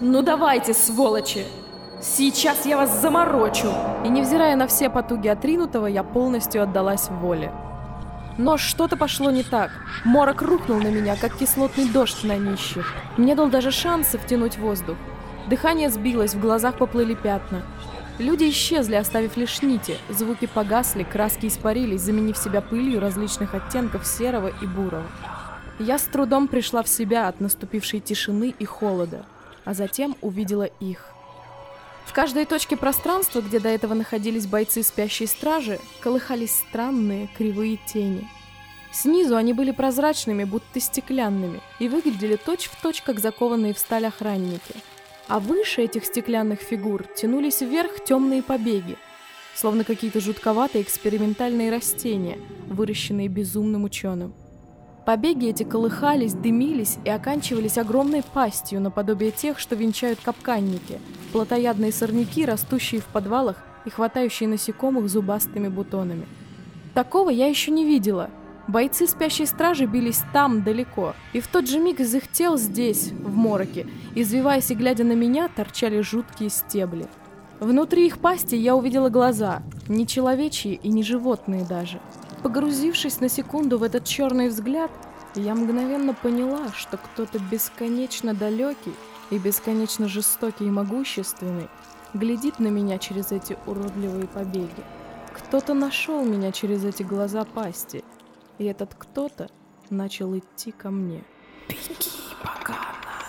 Ну 0.00 0.22
давайте, 0.22 0.74
сволочи! 0.74 1.44
Сейчас 2.00 2.64
я 2.66 2.76
вас 2.76 3.00
заморочу!» 3.00 3.72
И 4.04 4.08
невзирая 4.08 4.54
на 4.54 4.68
все 4.68 4.88
потуги 4.90 5.26
отринутого, 5.26 5.86
я 5.86 6.04
полностью 6.04 6.62
отдалась 6.62 7.08
воле. 7.08 7.52
Но 8.38 8.56
что-то 8.56 8.96
пошло 8.96 9.32
не 9.32 9.42
так. 9.42 9.72
Морок 10.04 10.42
рухнул 10.42 10.78
на 10.78 10.88
меня, 10.88 11.16
как 11.16 11.36
кислотный 11.36 11.88
дождь 11.88 12.22
на 12.22 12.36
нищих. 12.36 12.94
Не 13.16 13.34
дал 13.34 13.48
даже 13.48 13.72
шанса 13.72 14.16
втянуть 14.18 14.58
воздух. 14.58 14.96
Дыхание 15.48 15.90
сбилось, 15.90 16.34
в 16.34 16.40
глазах 16.40 16.78
поплыли 16.78 17.14
пятна. 17.14 17.62
Люди 18.20 18.48
исчезли, 18.50 18.94
оставив 18.94 19.36
лишь 19.36 19.62
нити. 19.62 19.96
Звуки 20.08 20.46
погасли, 20.46 21.02
краски 21.02 21.46
испарились, 21.46 22.02
заменив 22.02 22.36
себя 22.36 22.60
пылью 22.60 23.00
различных 23.00 23.54
оттенков 23.54 24.06
серого 24.06 24.52
и 24.62 24.66
бурого. 24.66 25.06
Я 25.80 25.98
с 25.98 26.02
трудом 26.02 26.46
пришла 26.46 26.84
в 26.84 26.88
себя 26.88 27.28
от 27.28 27.40
наступившей 27.40 28.00
тишины 28.00 28.54
и 28.56 28.64
холода, 28.64 29.24
а 29.68 29.74
затем 29.74 30.16
увидела 30.22 30.64
их. 30.80 31.12
В 32.06 32.14
каждой 32.14 32.46
точке 32.46 32.74
пространства, 32.74 33.42
где 33.42 33.60
до 33.60 33.68
этого 33.68 33.92
находились 33.92 34.46
бойцы 34.46 34.82
спящей 34.82 35.26
стражи, 35.26 35.78
колыхались 36.00 36.52
странные 36.52 37.28
кривые 37.36 37.78
тени. 37.86 38.26
Снизу 38.92 39.36
они 39.36 39.52
были 39.52 39.72
прозрачными, 39.72 40.44
будто 40.44 40.80
стеклянными, 40.80 41.60
и 41.80 41.90
выглядели 41.90 42.36
точь-в-точь, 42.36 42.96
точь, 42.96 43.02
как 43.02 43.20
закованные 43.20 43.74
в 43.74 43.78
сталь 43.78 44.06
охранники. 44.06 44.74
А 45.26 45.38
выше 45.38 45.82
этих 45.82 46.06
стеклянных 46.06 46.60
фигур 46.60 47.04
тянулись 47.14 47.60
вверх 47.60 48.02
темные 48.02 48.42
побеги, 48.42 48.96
словно 49.54 49.84
какие-то 49.84 50.20
жутковатые 50.20 50.80
экспериментальные 50.80 51.70
растения, 51.70 52.38
выращенные 52.70 53.28
безумным 53.28 53.84
ученым. 53.84 54.32
Побеги 55.08 55.48
эти 55.48 55.62
колыхались, 55.62 56.34
дымились 56.34 56.98
и 57.02 57.08
оканчивались 57.08 57.78
огромной 57.78 58.22
пастью, 58.22 58.78
наподобие 58.82 59.30
тех, 59.30 59.58
что 59.58 59.74
венчают 59.74 60.18
капканники, 60.22 61.00
плотоядные 61.32 61.92
сорняки, 61.92 62.44
растущие 62.44 63.00
в 63.00 63.06
подвалах 63.06 63.56
и 63.86 63.88
хватающие 63.88 64.46
насекомых 64.46 65.08
зубастыми 65.08 65.68
бутонами. 65.68 66.26
Такого 66.92 67.30
я 67.30 67.46
еще 67.46 67.70
не 67.70 67.86
видела. 67.86 68.28
Бойцы 68.66 69.06
спящей 69.06 69.46
стражи 69.46 69.86
бились 69.86 70.20
там, 70.34 70.62
далеко, 70.62 71.14
и 71.32 71.40
в 71.40 71.46
тот 71.46 71.66
же 71.66 71.78
миг 71.78 72.00
из 72.00 72.14
их 72.14 72.30
тел 72.30 72.58
здесь, 72.58 73.10
в 73.12 73.34
мороке, 73.34 73.86
извиваясь 74.14 74.70
и 74.70 74.74
глядя 74.74 75.04
на 75.04 75.14
меня, 75.14 75.48
торчали 75.48 76.02
жуткие 76.02 76.50
стебли. 76.50 77.06
Внутри 77.60 78.06
их 78.06 78.18
пасти 78.18 78.56
я 78.56 78.76
увидела 78.76 79.08
глаза, 79.08 79.62
не 79.88 80.06
человечьи 80.06 80.78
и 80.82 80.90
не 80.90 81.02
животные 81.02 81.64
даже. 81.64 81.98
Погрузившись 82.42 83.20
на 83.20 83.28
секунду 83.28 83.78
в 83.78 83.82
этот 83.82 84.04
черный 84.04 84.48
взгляд, 84.48 84.90
я 85.34 85.54
мгновенно 85.54 86.14
поняла, 86.14 86.72
что 86.72 86.96
кто-то 86.96 87.38
бесконечно 87.38 88.34
далекий 88.34 88.94
и 89.30 89.38
бесконечно 89.38 90.08
жестокий 90.08 90.66
и 90.66 90.70
могущественный 90.70 91.68
глядит 92.14 92.58
на 92.58 92.68
меня 92.68 92.98
через 92.98 93.32
эти 93.32 93.58
уродливые 93.66 94.26
побеги. 94.26 94.84
Кто-то 95.32 95.74
нашел 95.74 96.24
меня 96.24 96.52
через 96.52 96.84
эти 96.84 97.02
глаза 97.02 97.44
пасти, 97.44 98.04
и 98.58 98.64
этот 98.64 98.94
кто-то 98.94 99.48
начал 99.90 100.36
идти 100.36 100.72
ко 100.72 100.90
мне. 100.90 101.24
«Беги, 101.68 102.10
пока 102.42 102.74
она 102.74 103.28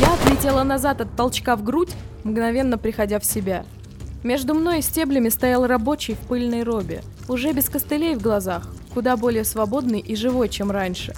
Я 0.00 0.14
отлетела 0.14 0.62
назад 0.62 1.00
от 1.00 1.14
толчка 1.16 1.56
в 1.56 1.62
грудь, 1.62 1.94
мгновенно 2.24 2.78
приходя 2.78 3.18
в 3.18 3.24
себя. 3.24 3.64
Между 4.22 4.54
мной 4.54 4.80
и 4.80 4.82
стеблями 4.82 5.28
стоял 5.28 5.66
рабочий 5.66 6.14
в 6.14 6.18
пыльной 6.18 6.62
робе– 6.62 7.02
уже 7.30 7.52
без 7.52 7.68
костылей 7.68 8.16
в 8.16 8.22
глазах, 8.22 8.68
куда 8.92 9.16
более 9.16 9.44
свободный 9.44 10.00
и 10.00 10.16
живой, 10.16 10.48
чем 10.48 10.70
раньше. 10.70 11.14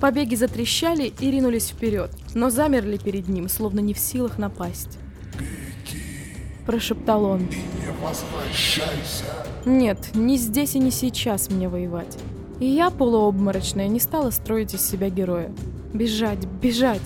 Побеги 0.00 0.34
затрещали 0.34 1.12
и 1.18 1.30
ринулись 1.30 1.68
вперед, 1.68 2.10
но 2.34 2.50
замерли 2.50 2.98
перед 2.98 3.28
ним, 3.28 3.48
словно 3.48 3.80
не 3.80 3.94
в 3.94 3.98
силах 3.98 4.38
напасть. 4.38 4.98
«Беги!»– 5.38 6.02
прошептал 6.66 7.24
он. 7.24 7.40
«И 7.40 7.56
не 7.56 7.92
возвращайся!» 8.02 9.24
Нет, 9.64 10.14
не 10.14 10.36
здесь 10.36 10.74
и 10.74 10.78
не 10.78 10.90
сейчас 10.90 11.50
мне 11.50 11.68
воевать. 11.68 12.16
И 12.60 12.66
я, 12.66 12.90
полуобморочная, 12.90 13.88
не 13.88 14.00
стала 14.00 14.30
строить 14.30 14.74
из 14.74 14.86
себя 14.86 15.08
героя. 15.08 15.52
Бежать, 15.92 16.44
бежать! 16.62 17.02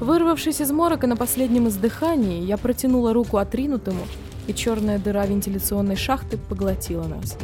Вырвавшись 0.00 0.60
из 0.60 0.70
морока 0.70 1.06
на 1.06 1.16
последнем 1.16 1.68
издыхании, 1.68 2.44
я 2.44 2.58
протянула 2.58 3.12
руку 3.12 3.38
отринутому 3.38 4.02
и 4.46 4.54
черная 4.54 4.98
дыра 4.98 5.26
вентиляционной 5.26 5.96
шахты 5.96 6.38
поглотила 6.38 7.04
нас. 7.04 7.36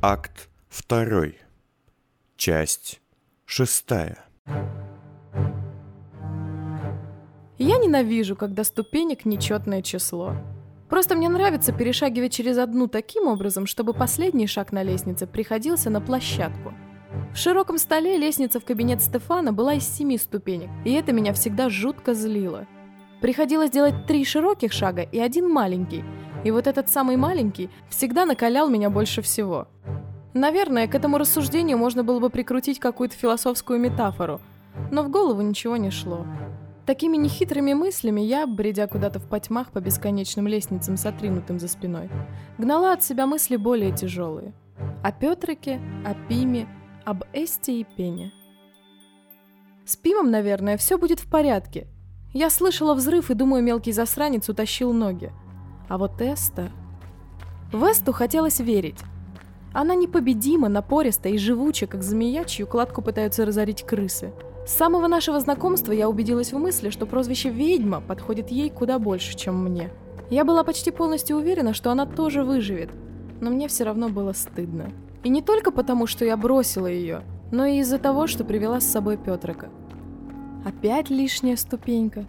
Акт 0.00 0.48
второй. 0.68 1.38
Часть 2.36 3.00
шестая. 3.44 4.18
Я 7.58 7.78
ненавижу, 7.78 8.34
когда 8.34 8.64
ступенек 8.64 9.24
нечетное 9.24 9.82
число. 9.82 10.34
Просто 10.88 11.14
мне 11.14 11.28
нравится 11.28 11.72
перешагивать 11.72 12.32
через 12.32 12.58
одну 12.58 12.88
таким 12.88 13.26
образом, 13.26 13.66
чтобы 13.66 13.94
последний 13.94 14.46
шаг 14.46 14.72
на 14.72 14.82
лестнице 14.82 15.26
приходился 15.26 15.88
на 15.88 16.00
площадку. 16.00 16.74
В 17.32 17.36
широком 17.36 17.78
столе 17.78 18.18
лестница 18.18 18.60
в 18.60 18.64
кабинет 18.64 19.00
Стефана 19.00 19.52
была 19.52 19.74
из 19.74 19.88
семи 19.88 20.18
ступенек, 20.18 20.68
и 20.84 20.92
это 20.92 21.12
меня 21.12 21.32
всегда 21.32 21.70
жутко 21.70 22.12
злило. 22.12 22.66
Приходилось 23.22 23.70
делать 23.70 24.04
три 24.06 24.24
широких 24.24 24.72
шага 24.72 25.02
и 25.02 25.20
один 25.20 25.48
маленький. 25.48 26.04
И 26.42 26.50
вот 26.50 26.66
этот 26.66 26.88
самый 26.88 27.16
маленький 27.16 27.70
всегда 27.88 28.26
накалял 28.26 28.68
меня 28.68 28.90
больше 28.90 29.22
всего. 29.22 29.68
Наверное, 30.34 30.88
к 30.88 30.94
этому 30.96 31.18
рассуждению 31.18 31.78
можно 31.78 32.02
было 32.02 32.18
бы 32.18 32.30
прикрутить 32.30 32.80
какую-то 32.80 33.14
философскую 33.14 33.78
метафору, 33.78 34.40
но 34.90 35.04
в 35.04 35.08
голову 35.08 35.40
ничего 35.40 35.76
не 35.76 35.90
шло. 35.90 36.26
Такими 36.84 37.16
нехитрыми 37.16 37.74
мыслями 37.74 38.22
я, 38.22 38.44
бредя 38.44 38.88
куда-то 38.88 39.20
в 39.20 39.28
потьмах 39.28 39.70
по 39.70 39.78
бесконечным 39.78 40.48
лестницам 40.48 40.96
с 40.96 41.06
отринутым 41.06 41.60
за 41.60 41.68
спиной, 41.68 42.10
гнала 42.58 42.92
от 42.92 43.04
себя 43.04 43.26
мысли 43.26 43.54
более 43.54 43.92
тяжелые. 43.92 44.52
О 45.04 45.12
Петрике, 45.12 45.80
о 46.04 46.14
Пиме, 46.28 46.66
об 47.04 47.22
Эсте 47.32 47.78
и 47.78 47.84
Пене. 47.84 48.32
С 49.84 49.96
Пимом, 49.96 50.32
наверное, 50.32 50.76
все 50.76 50.98
будет 50.98 51.20
в 51.20 51.30
порядке, 51.30 51.86
я 52.32 52.50
слышала 52.50 52.94
взрыв 52.94 53.30
и 53.30 53.34
думаю, 53.34 53.62
мелкий 53.62 53.92
засранец 53.92 54.48
утащил 54.48 54.92
ноги. 54.92 55.32
А 55.88 55.98
вот 55.98 56.20
Эста... 56.20 56.70
В 57.72 57.84
Эсту 57.84 58.12
хотелось 58.12 58.60
верить. 58.60 58.98
Она 59.72 59.94
непобедима, 59.94 60.68
напориста 60.68 61.30
и 61.30 61.38
живуча, 61.38 61.86
как 61.86 62.02
змея, 62.02 62.44
чью 62.44 62.66
кладку 62.66 63.00
пытаются 63.00 63.46
разорить 63.46 63.82
крысы. 63.84 64.32
С 64.66 64.72
самого 64.72 65.08
нашего 65.08 65.40
знакомства 65.40 65.92
я 65.92 66.08
убедилась 66.08 66.52
в 66.52 66.58
мысли, 66.58 66.90
что 66.90 67.06
прозвище 67.06 67.48
«ведьма» 67.48 68.00
подходит 68.00 68.50
ей 68.50 68.70
куда 68.70 68.98
больше, 68.98 69.36
чем 69.36 69.64
мне. 69.64 69.90
Я 70.30 70.44
была 70.44 70.64
почти 70.64 70.90
полностью 70.90 71.36
уверена, 71.36 71.74
что 71.74 71.90
она 71.90 72.06
тоже 72.06 72.44
выживет, 72.44 72.90
но 73.40 73.50
мне 73.50 73.68
все 73.68 73.84
равно 73.84 74.08
было 74.08 74.32
стыдно. 74.32 74.92
И 75.24 75.28
не 75.28 75.42
только 75.42 75.70
потому, 75.70 76.06
что 76.06 76.24
я 76.24 76.36
бросила 76.36 76.86
ее, 76.86 77.22
но 77.50 77.66
и 77.66 77.78
из-за 77.78 77.98
того, 77.98 78.26
что 78.26 78.44
привела 78.44 78.80
с 78.80 78.90
собой 78.90 79.16
Петрика. 79.16 79.70
Опять 80.64 81.10
лишняя 81.10 81.56
ступенька. 81.56 82.24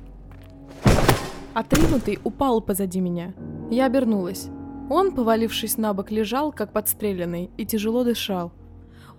Отринутый 1.53 2.17
упал 2.23 2.61
позади 2.61 2.99
меня. 2.99 3.33
Я 3.69 3.85
обернулась. 3.85 4.49
Он, 4.89 5.11
повалившись 5.11 5.77
на 5.77 5.93
бок, 5.93 6.09
лежал, 6.09 6.51
как 6.51 6.73
подстреленный, 6.73 7.51
и 7.57 7.65
тяжело 7.65 8.03
дышал. 8.03 8.51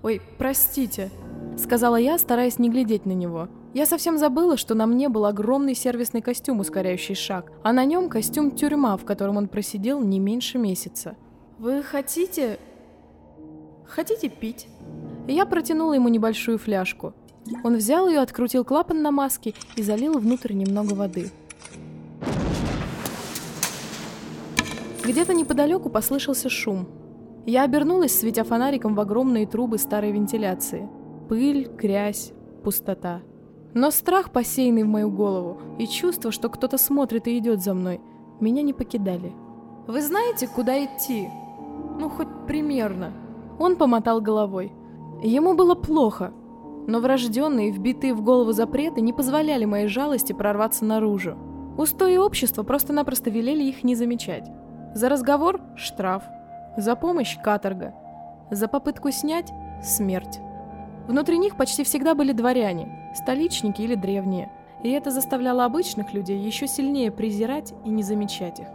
«Ой, 0.02 0.20
простите»,— 0.36 1.10
сказала 1.56 1.96
я, 1.96 2.18
стараясь 2.18 2.58
не 2.58 2.68
глядеть 2.68 3.06
на 3.06 3.12
него. 3.12 3.48
Я 3.72 3.86
совсем 3.86 4.18
забыла, 4.18 4.56
что 4.56 4.74
на 4.74 4.86
мне 4.86 5.08
был 5.08 5.24
огромный 5.24 5.74
сервисный 5.74 6.20
костюм, 6.20 6.60
ускоряющий 6.60 7.14
шаг, 7.14 7.50
а 7.62 7.72
на 7.72 7.84
нем 7.84 8.08
костюм 8.08 8.50
тюрьма, 8.50 8.96
в 8.96 9.04
котором 9.04 9.36
он 9.36 9.48
просидел 9.48 10.00
не 10.00 10.20
меньше 10.20 10.58
месяца. 10.58 11.16
«Вы 11.58 11.82
хотите... 11.82 12.58
хотите 13.86 14.28
пить?» 14.28 14.68
Я 15.26 15.46
протянула 15.46 15.94
ему 15.94 16.08
небольшую 16.08 16.58
фляжку. 16.58 17.14
Он 17.62 17.76
взял 17.76 18.08
ее, 18.08 18.20
открутил 18.20 18.64
клапан 18.64 19.02
на 19.02 19.10
маске 19.10 19.54
и 19.76 19.82
залил 19.82 20.18
внутрь 20.18 20.54
немного 20.54 20.94
воды. 20.94 21.30
Где-то 25.04 25.34
неподалеку 25.34 25.90
послышался 25.90 26.48
шум. 26.48 26.88
Я 27.44 27.64
обернулась, 27.64 28.18
светя 28.18 28.42
фонариком 28.42 28.94
в 28.94 29.00
огромные 29.00 29.46
трубы 29.46 29.76
старой 29.76 30.12
вентиляции. 30.12 30.88
Пыль, 31.28 31.68
грязь, 31.68 32.32
пустота. 32.62 33.20
Но 33.74 33.90
страх, 33.90 34.30
посеянный 34.30 34.84
в 34.84 34.88
мою 34.88 35.10
голову, 35.10 35.60
и 35.78 35.86
чувство, 35.86 36.30
что 36.30 36.48
кто-то 36.48 36.78
смотрит 36.78 37.26
и 37.26 37.36
идет 37.36 37.62
за 37.62 37.74
мной, 37.74 38.00
меня 38.40 38.62
не 38.62 38.72
покидали. 38.72 39.32
«Вы 39.86 40.00
знаете, 40.00 40.48
куда 40.48 40.82
идти?» 40.82 41.28
«Ну, 41.98 42.08
хоть 42.08 42.28
примерно». 42.46 43.12
Он 43.58 43.76
помотал 43.76 44.20
головой. 44.20 44.72
Ему 45.22 45.54
было 45.54 45.74
плохо, 45.74 46.32
но 46.86 47.00
врожденные, 47.00 47.70
вбитые 47.70 48.14
в 48.14 48.22
голову 48.22 48.52
запреты 48.52 49.00
не 49.00 49.12
позволяли 49.12 49.64
моей 49.64 49.88
жалости 49.88 50.32
прорваться 50.32 50.84
наружу. 50.84 51.36
Устои 51.76 52.16
общества 52.16 52.62
просто-напросто 52.62 53.30
велели 53.30 53.64
их 53.64 53.82
не 53.84 53.94
замечать. 53.94 54.48
За 54.94 55.08
разговор– 55.08 55.60
штраф, 55.76 56.22
за 56.76 56.94
помощь– 56.94 57.36
каторга, 57.42 57.94
за 58.50 58.68
попытку 58.68 59.10
снять– 59.10 59.50
смерть. 59.82 60.40
Внутри 61.08 61.38
них 61.38 61.56
почти 61.56 61.84
всегда 61.84 62.14
были 62.14 62.32
дворяне, 62.32 63.12
столичники 63.14 63.82
или 63.82 63.94
древние. 63.94 64.50
И 64.82 64.90
это 64.90 65.10
заставляло 65.10 65.64
обычных 65.64 66.12
людей 66.12 66.38
еще 66.38 66.66
сильнее 66.66 67.10
презирать 67.10 67.72
и 67.84 67.90
не 67.90 68.02
замечать 68.02 68.60
их. 68.60 68.68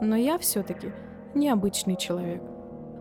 Но 0.00 0.16
я 0.16 0.38
все-таки 0.38 0.92
необычный 1.34 1.96
человек. 1.96 2.42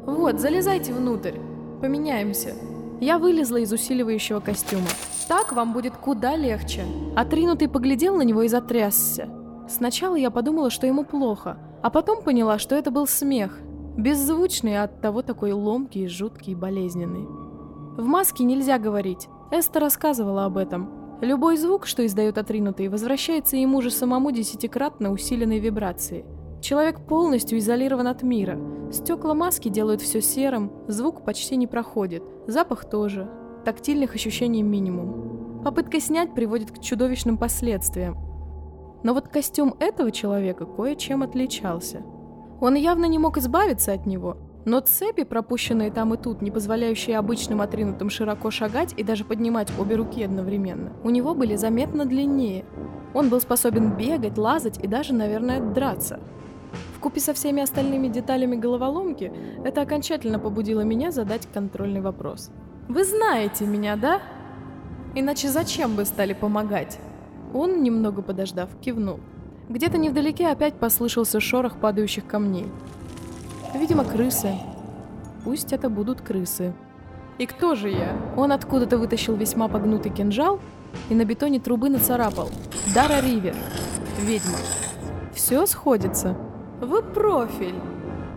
Вот, 0.06 0.40
залезайте 0.40 0.94
внутрь. 0.94 1.38
Поменяемся. 1.82 2.54
Я 3.02 3.18
вылезла 3.18 3.58
из 3.58 3.74
усиливающего 3.74 4.42
костюма. 4.42 4.88
Так 5.28 5.54
вам 5.54 5.74
будет 5.74 5.98
куда 5.98 6.36
легче. 6.36 6.86
Отринутый 7.16 7.68
поглядел 7.68 8.16
на 8.16 8.22
него 8.22 8.44
и 8.44 8.48
затрясся. 8.48 9.28
Сначала 9.68 10.16
я 10.16 10.30
подумала, 10.30 10.70
что 10.70 10.86
ему 10.86 11.04
плохо, 11.04 11.58
а 11.82 11.90
потом 11.90 12.22
поняла, 12.22 12.60
что 12.60 12.76
это 12.76 12.92
был 12.92 13.08
смех. 13.08 13.58
Беззвучный, 13.98 14.78
а 14.78 14.84
от 14.84 15.02
того 15.02 15.24
такой 15.24 15.52
ломкий, 15.52 16.08
жуткий 16.08 16.54
и 16.54 16.56
болезненный. 16.56 17.26
В 17.98 18.06
маске 18.06 18.44
нельзя 18.44 18.78
говорить. 18.78 19.28
Эста 19.50 19.80
рассказывала 19.80 20.46
об 20.46 20.58
этом. 20.58 21.18
Любой 21.22 21.58
звук, 21.58 21.88
что 21.88 22.06
издает 22.06 22.38
отринутый, 22.38 22.88
возвращается 22.88 23.58
ему 23.58 23.82
же 23.82 23.90
самому 23.90 24.32
десятикратно 24.32 25.12
усиленной 25.12 25.58
вибрацией. 25.58 26.24
Человек 26.62 27.00
полностью 27.00 27.58
изолирован 27.58 28.08
от 28.08 28.22
мира. 28.22 28.60
Стекла 28.92 29.34
маски 29.34 29.68
делают 29.68 30.00
все 30.00 30.22
серым, 30.22 30.72
звук 30.88 31.26
почти 31.26 31.56
не 31.56 31.66
проходит, 31.66 32.24
запах 32.46 32.86
тоже. 32.86 33.28
Тактильных 33.66 34.14
ощущений 34.14 34.62
минимум. 34.62 35.64
Попытка 35.64 36.00
снять 36.00 36.36
приводит 36.36 36.72
к 36.72 36.80
чудовищным 36.80 37.38
последствиям. 37.38 38.18
Но 39.04 39.16
вот 39.16 39.28
костюм 39.28 39.76
этого 39.80 40.12
человека 40.12 40.66
кое-чем 40.66 41.24
отличался. 41.24 42.04
Он 42.60 42.76
явно 42.76 43.06
не 43.06 43.18
мог 43.18 43.38
избавиться 43.38 43.94
от 43.94 44.06
него, 44.06 44.38
но 44.64 44.80
цепи, 44.82 45.24
пропущенные 45.24 45.90
там 45.90 46.14
и 46.14 46.18
тут, 46.18 46.44
не 46.44 46.52
позволяющие 46.52 47.18
обычным 47.18 47.62
отринутым 47.62 48.12
широко 48.12 48.52
шагать 48.52 48.94
и 48.96 49.04
даже 49.04 49.26
поднимать 49.26 49.72
обе 49.80 49.96
руки 49.96 50.24
одновременно, 50.24 50.94
у 51.04 51.10
него 51.10 51.34
были 51.34 51.56
заметно 51.56 52.06
длиннее. 52.06 52.66
Он 53.16 53.30
был 53.30 53.42
способен 53.42 53.98
бегать, 53.98 54.38
лазать 54.38 54.78
и 54.78 54.86
даже, 54.86 55.14
наверное, 55.16 55.60
драться. 55.60 56.20
Вкупе 57.02 57.20
со 57.20 57.34
всеми 57.34 57.64
остальными 57.64 58.10
деталями 58.10 58.56
головоломки, 58.56 59.34
это 59.66 59.82
окончательно 59.82 60.38
побудило 60.38 60.82
меня 60.82 61.10
задать 61.10 61.48
контрольный 61.52 62.00
вопрос. 62.00 62.52
«Вы 62.88 63.04
знаете 63.06 63.66
меня, 63.66 63.96
да? 63.96 64.22
Иначе 65.16 65.50
зачем 65.50 65.96
бы 65.96 66.06
стали 66.06 66.34
помогать?» 66.34 67.00
Он, 67.56 67.82
немного 67.82 68.22
подождав, 68.22 68.70
кивнул. 68.80 69.20
Где-то 69.68 69.98
невдалеке 69.98 70.48
опять 70.50 70.76
послышался 70.76 71.40
шорох 71.40 71.78
падающих 71.78 72.28
камней. 72.28 72.68
Видимо, 73.74 74.06
крысы. 74.06 74.54
Пусть 75.44 75.74
это 75.74 75.90
будут 75.90 76.22
крысы. 76.22 76.72
И 77.40 77.48
кто 77.48 77.74
же 77.74 77.90
я? 77.90 78.16
Он 78.38 78.52
откуда-то 78.52 79.00
вытащил 79.00 79.34
весьма 79.34 79.70
погнутый 79.70 80.12
кинжал 80.12 80.60
и 81.10 81.16
на 81.16 81.26
бетоне 81.26 81.60
трубы 81.60 81.90
нацарапал. 81.90 82.52
Дара 82.94 83.22
Ривер. 83.22 83.56
Ведьма. 84.20 84.60
Все 85.34 85.66
сходится. 85.66 86.38
Вы 86.82 87.04
профиль. 87.04 87.76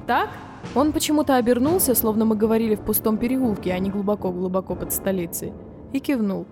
Так? 0.06 0.28
Он 0.74 0.92
почему-то 0.92 1.36
обернулся, 1.36 1.94
словно 1.94 2.26
мы 2.26 2.36
говорили 2.36 2.74
в 2.74 2.80
пустом 2.80 3.16
переулке, 3.16 3.72
а 3.72 3.78
не 3.78 3.90
глубоко-глубоко 3.90 4.74
под 4.74 4.92
столицей, 4.92 5.52
и 5.92 5.98
кивнул. 5.98 6.46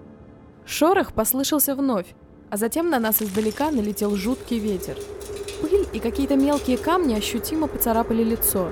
Шорох 0.64 1.12
послышался 1.12 1.74
вновь, 1.74 2.14
а 2.50 2.56
затем 2.56 2.88
на 2.88 2.98
нас 2.98 3.20
издалека 3.20 3.70
налетел 3.70 4.16
жуткий 4.16 4.58
ветер. 4.58 4.96
Пыль 5.60 5.86
и 5.92 5.98
какие-то 5.98 6.36
мелкие 6.36 6.78
камни 6.78 7.14
ощутимо 7.14 7.66
поцарапали 7.66 8.24
лицо. 8.24 8.70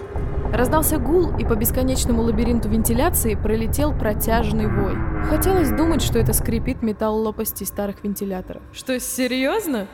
Раздался 0.53 0.99
гул, 0.99 1.37
и 1.37 1.45
по 1.45 1.55
бесконечному 1.55 2.23
лабиринту 2.23 2.69
вентиляции 2.69 3.35
пролетел 3.35 3.93
протяжный 3.97 4.67
вой. 4.67 4.97
Хотелось 5.29 5.71
думать, 5.71 6.03
что 6.03 6.19
это 6.19 6.33
скрипит 6.33 6.83
металл 6.83 7.19
лопастей 7.19 7.67
старых 7.67 8.03
вентиляторов. 8.03 8.63
Что, 8.73 8.99
серьезно? 8.99 9.87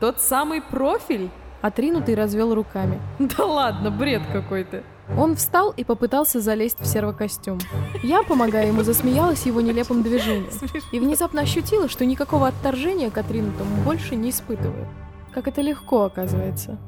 Тот 0.00 0.20
самый 0.20 0.60
профиль? 0.60 1.30
Отринутый 1.62 2.16
развел 2.16 2.54
руками. 2.54 3.00
Да 3.38 3.44
ладно, 3.46 3.90
бред 3.90 4.22
какой-то. 4.32 4.82
Он 5.16 5.36
встал 5.36 5.72
и 5.76 5.84
попытался 5.84 6.40
залезть 6.40 6.80
в 6.80 6.86
сервокостюм. 6.86 7.58
Я, 8.02 8.22
помогая 8.22 8.68
ему, 8.68 8.82
засмеялась 8.82 9.46
его 9.46 9.60
нелепым 9.60 10.02
движением. 10.02 10.50
И 10.90 10.98
внезапно 10.98 11.42
ощутила, 11.42 11.88
что 11.88 12.04
никакого 12.04 12.48
отторжения 12.48 13.10
к 13.10 13.18
отринутому 13.18 13.76
больше 13.84 14.16
не 14.16 14.30
испытываю. 14.30 14.88
Как 15.32 15.48
это 15.48 15.60
легко, 15.60 16.04
оказывается. 16.04 16.78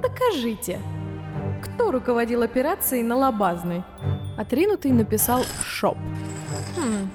Докажите. 0.00 0.78
Кто 1.62 1.90
руководил 1.90 2.42
операцией 2.42 3.02
на 3.02 3.16
Лобазной? 3.16 3.84
Отринутый 4.36 4.92
написал 4.92 5.44
«Шоп». 5.64 5.96
Хм, 6.76 7.10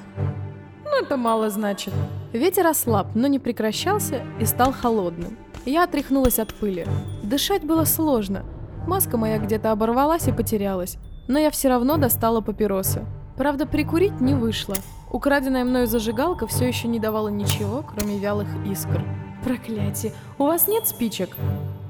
ну 0.86 1.02
это 1.02 1.18
мало 1.18 1.50
значит. 1.50 1.94
Ветер 2.34 2.68
ослаб, 2.68 3.08
но 3.16 3.28
не 3.28 3.40
прекращался 3.40 4.22
и 4.40 4.46
стал 4.46 4.72
холодным. 4.72 5.38
Я 5.68 5.84
отряхнулась 5.84 6.40
от 6.40 6.54
пыли. 6.54 6.88
Дышать 7.22 7.64
было 7.64 7.84
сложно— 7.86 8.44
Маска 8.88 9.18
моя 9.18 9.38
где-то 9.38 9.74
оборвалась 9.74 10.30
и 10.30 10.32
потерялась, 10.32 10.98
но 11.28 11.38
я 11.38 11.52
все 11.52 11.68
равно 11.68 11.98
достала 11.98 12.40
папиросы. 12.40 13.06
Правда, 13.36 13.66
прикурить 13.66 14.22
не 14.22 14.34
вышло. 14.34 14.76
Украденная 15.12 15.66
мною 15.66 15.88
зажигалка 15.88 16.48
все 16.48 16.66
еще 16.66 16.88
не 16.88 16.98
давала 16.98 17.28
ничего, 17.28 17.84
кроме 17.84 18.18
вялых 18.18 18.48
искр. 18.66 19.04
Проклятие, 19.44 20.14
у 20.40 20.46
вас 20.46 20.70
нет 20.70 20.88
спичек? 20.88 21.36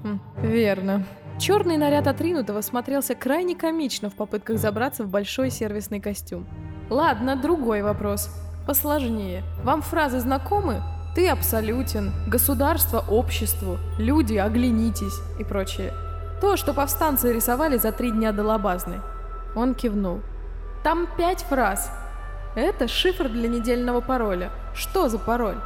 Хм, 0.04 0.20
верно. 0.42 1.06
Черный 1.40 1.78
наряд 1.78 2.08
отринутого 2.08 2.62
смотрелся 2.62 3.14
крайне 3.14 3.56
комично 3.56 4.10
в 4.10 4.16
попытках 4.16 4.58
забраться 4.58 5.04
в 5.04 5.10
большой 5.10 5.52
сервисный 5.52 6.00
костюм. 6.00 6.48
Ладно, 6.90 7.36
другой 7.36 7.84
вопрос. 7.84 8.28
Посложнее. 8.66 9.44
Вам 9.64 9.84
фразы 9.84 10.20
знакомы? 10.20 10.82
Ты 11.18 11.30
абсолютен, 11.30 12.14
государство 12.28 13.04
обществу, 13.10 13.80
люди 13.98 14.36
оглянитесь 14.36 15.20
и 15.40 15.44
прочее. 15.44 15.92
То, 16.40 16.58
что 16.58 16.76
повстанцы 16.76 17.34
рисовали 17.34 17.78
за 17.78 17.92
три 17.92 18.12
дня 18.12 18.32
до 18.32 18.44
Лобазны. 18.44 19.02
Он 19.56 19.74
кивнул. 19.74 20.22
Там 20.84 21.08
пять 21.18 21.42
фраз. 21.42 21.90
Это 22.56 22.88
шифр 22.88 23.30
для 23.30 23.50
недельного 23.50 24.00
пароля. 24.00 24.52
Что 24.76 25.10
за 25.10 25.18
пароль? 25.18 25.58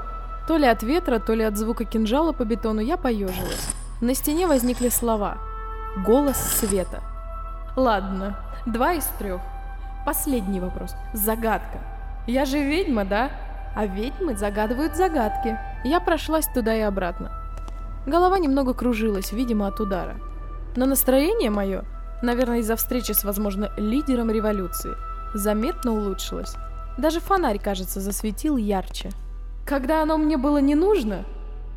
То 0.48 0.56
ли 0.56 0.66
от 0.66 0.84
ветра, 0.84 1.20
то 1.20 1.34
ли 1.34 1.44
от 1.44 1.58
звука 1.58 1.84
кинжала 1.84 2.32
по 2.32 2.46
бетону 2.46 2.80
я 2.80 2.96
поежилась. 2.96 3.68
На 4.00 4.14
стене 4.14 4.48
возникли 4.48 4.88
слова. 4.88 5.38
Голос 6.06 6.38
света. 6.38 7.02
Ладно, 7.76 8.38
два 8.66 8.94
из 8.94 9.04
трех. 9.20 9.42
Последний 10.06 10.62
вопрос. 10.62 10.96
Загадка. 11.14 11.80
Я 12.26 12.46
же 12.46 12.58
ведьма, 12.58 13.04
да? 13.04 13.32
А 13.76 13.86
ведьмы 13.86 14.36
загадывают 14.36 14.96
загадки. 14.96 15.58
Я 15.84 16.00
прошлась 16.00 16.48
туда 16.48 16.76
и 16.76 16.82
обратно. 16.82 17.32
Голова 18.06 18.40
немного 18.40 18.74
кружилась, 18.74 19.32
видимо, 19.32 19.68
от 19.68 19.80
удара. 19.80 20.16
Но 20.76 20.86
настроение 20.86 21.50
мое, 21.50 21.86
наверное, 22.22 22.60
из-за 22.60 22.76
встречи 22.76 23.12
с, 23.12 23.24
возможно, 23.24 23.72
лидером 23.78 24.32
революции, 24.32 24.92
заметно 25.34 25.94
улучшилось. 25.94 26.56
Даже 26.98 27.20
фонарь, 27.20 27.60
кажется, 27.60 28.00
засветил 28.00 28.58
ярче. 28.58 29.10
Когда 29.66 30.02
оно 30.02 30.18
мне 30.18 30.38
было 30.38 30.58
не 30.58 30.76
нужно, 30.76 31.24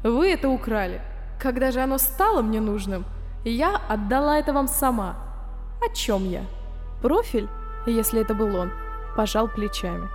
вы 0.02 0.32
это 0.32 0.48
украли. 0.48 1.00
Когда 1.40 1.70
же 1.70 1.80
оно 1.80 1.98
стало 1.98 2.42
мне 2.42 2.60
нужным, 2.60 3.04
я 3.44 3.76
отдала 3.88 4.38
это 4.38 4.52
вам 4.52 4.66
сама. 4.68 5.16
О 5.82 5.94
чем 5.94 6.28
я? 6.28 6.42
Профиль, 7.02 7.48
если 7.86 8.22
это 8.22 8.34
был 8.34 8.56
он, 8.56 8.70
пожал 9.16 9.48
плечами. 9.48 10.08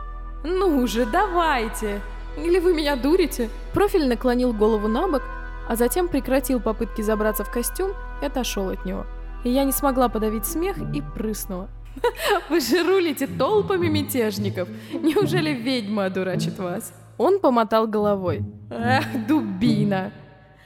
Ну 0.43 0.87
же, 0.87 1.05
давайте! 1.05 2.01
Или 2.37 2.59
вы 2.59 2.73
меня 2.73 2.95
дурите? 2.95 3.49
Профиль 3.73 4.07
наклонил 4.07 4.53
голову 4.53 4.87
на 4.87 5.07
бок, 5.07 5.23
а 5.67 5.75
затем 5.75 6.07
прекратил 6.07 6.59
попытки 6.59 7.01
забраться 7.01 7.43
в 7.43 7.51
костюм 7.51 7.91
и 8.21 8.25
отошел 8.25 8.69
от 8.69 8.85
него. 8.85 9.05
И 9.43 9.49
я 9.49 9.63
не 9.63 9.71
смогла 9.71 10.09
подавить 10.09 10.45
смех 10.45 10.77
и 10.93 11.01
прыснула. 11.01 11.69
Вы 12.49 12.59
же 12.59 12.83
рулите 12.83 13.27
толпами 13.27 13.87
мятежников. 13.87 14.69
Неужели 14.93 15.51
ведьма 15.51 16.05
одурачит 16.05 16.57
вас? 16.59 16.93
Он 17.17 17.39
помотал 17.39 17.87
головой. 17.87 18.43
Эх, 18.69 19.05
дубина. 19.27 20.11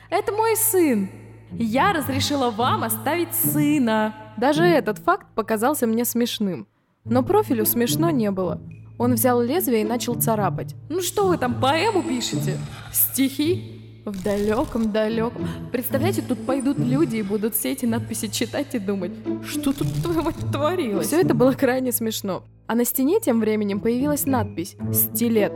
Это 0.09 0.31
мой 0.31 0.55
сын. 0.55 1.09
Я 1.51 1.93
разрешила 1.93 2.51
вам 2.51 2.83
оставить 2.83 3.33
сына. 3.33 4.15
Даже 4.37 4.63
этот 4.63 4.99
факт 4.99 5.27
показался 5.35 5.87
мне 5.87 6.05
смешным. 6.05 6.67
Но 7.05 7.23
профилю 7.23 7.65
смешно 7.65 8.09
не 8.09 8.31
было. 8.31 8.61
Он 8.97 9.13
взял 9.15 9.41
лезвие 9.41 9.81
и 9.81 9.85
начал 9.85 10.15
царапать. 10.15 10.75
Ну 10.89 11.01
что 11.01 11.27
вы 11.27 11.37
там, 11.37 11.59
поэму 11.59 12.03
пишете? 12.03 12.57
Стихи? 12.91 13.79
в 14.05 14.21
далеком-далеком. 14.21 15.47
Представляете, 15.71 16.21
тут 16.21 16.45
пойдут 16.45 16.77
люди 16.77 17.17
и 17.17 17.21
будут 17.21 17.55
все 17.55 17.71
эти 17.71 17.85
надписи 17.85 18.27
читать 18.27 18.75
и 18.75 18.79
думать, 18.79 19.11
что 19.47 19.71
тут 19.71 19.87
творилось. 20.51 21.07
Все 21.07 21.21
это 21.21 21.33
было 21.33 21.53
крайне 21.53 21.91
смешно. 21.91 22.43
А 22.67 22.75
на 22.75 22.85
стене 22.85 23.19
тем 23.19 23.39
временем 23.39 23.79
появилась 23.79 24.25
надпись 24.25 24.75
«Стилет» 24.91 25.53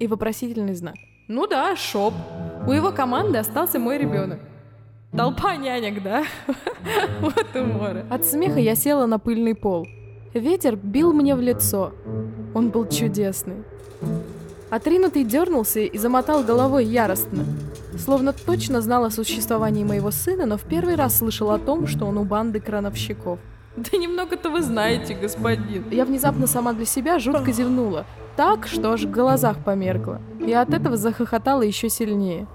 и 0.00 0.06
вопросительный 0.06 0.74
знак. 0.74 0.96
Ну 1.28 1.46
да, 1.46 1.76
шоп. 1.76 2.14
У 2.66 2.72
его 2.72 2.90
команды 2.90 3.38
остался 3.38 3.78
мой 3.78 3.98
ребенок. 3.98 4.40
Толпа 5.16 5.56
нянек, 5.56 6.02
да? 6.02 6.24
Вот 7.20 7.46
уморы. 7.54 8.04
От 8.10 8.24
смеха 8.24 8.58
я 8.58 8.74
села 8.74 9.06
на 9.06 9.18
пыльный 9.18 9.54
пол. 9.54 9.86
Ветер 10.34 10.76
бил 10.76 11.12
мне 11.12 11.34
в 11.36 11.40
лицо. 11.40 11.92
Он 12.54 12.70
был 12.70 12.86
чудесный. 12.88 13.64
Отринутый 14.70 15.24
дернулся 15.24 15.80
и 15.80 15.98
замотал 15.98 16.42
головой 16.42 16.84
яростно. 16.84 17.44
Словно 17.98 18.32
точно 18.32 18.80
знал 18.80 19.04
о 19.04 19.10
существовании 19.10 19.84
моего 19.84 20.10
сына, 20.10 20.46
но 20.46 20.56
в 20.56 20.62
первый 20.62 20.94
раз 20.94 21.18
слышал 21.18 21.50
о 21.50 21.58
том, 21.58 21.86
что 21.86 22.06
он 22.06 22.18
у 22.18 22.24
банды 22.24 22.60
крановщиков. 22.60 23.38
Да 23.76 23.98
немного-то 23.98 24.50
вы 24.50 24.62
знаете, 24.62 25.14
господин. 25.14 25.84
Я 25.90 26.04
внезапно 26.04 26.46
сама 26.46 26.72
для 26.72 26.86
себя 26.86 27.18
жутко 27.18 27.50
зевнула. 27.50 28.06
Так, 28.36 28.66
что 28.66 28.92
аж 28.92 29.02
в 29.02 29.10
глазах 29.10 29.58
померкло. 29.64 30.20
И 30.40 30.52
от 30.52 30.72
этого 30.72 30.96
захохотала 30.96 31.62
еще 31.62 31.88
сильнее. 31.88 32.46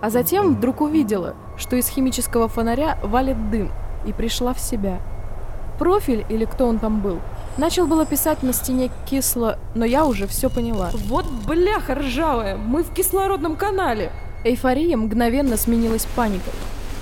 А 0.00 0.08
затем 0.08 0.54
вдруг 0.54 0.80
увидела, 0.80 1.34
что 1.58 1.76
из 1.76 1.88
химического 1.88 2.48
фонаря 2.48 2.98
валит 3.02 3.50
дым, 3.50 3.70
и 4.06 4.12
пришла 4.12 4.54
в 4.54 4.60
себя. 4.60 5.00
Профиль, 5.78 6.24
или 6.28 6.46
кто 6.46 6.66
он 6.66 6.78
там 6.78 7.00
был, 7.00 7.18
начал 7.60 7.86
было 7.86 8.06
писать 8.06 8.42
на 8.42 8.52
стене 8.52 8.90
кисло, 9.08 9.58
но 9.74 9.84
я 9.84 10.06
уже 10.06 10.26
все 10.26 10.50
поняла. 10.50 10.90
Вот 11.06 11.26
бляха 11.46 11.94
ржавая, 11.94 12.56
мы 12.56 12.82
в 12.82 12.92
кислородном 12.92 13.54
канале! 13.54 14.10
Эйфория 14.44 14.96
мгновенно 14.96 15.58
сменилась 15.58 16.06
паникой. 16.16 16.54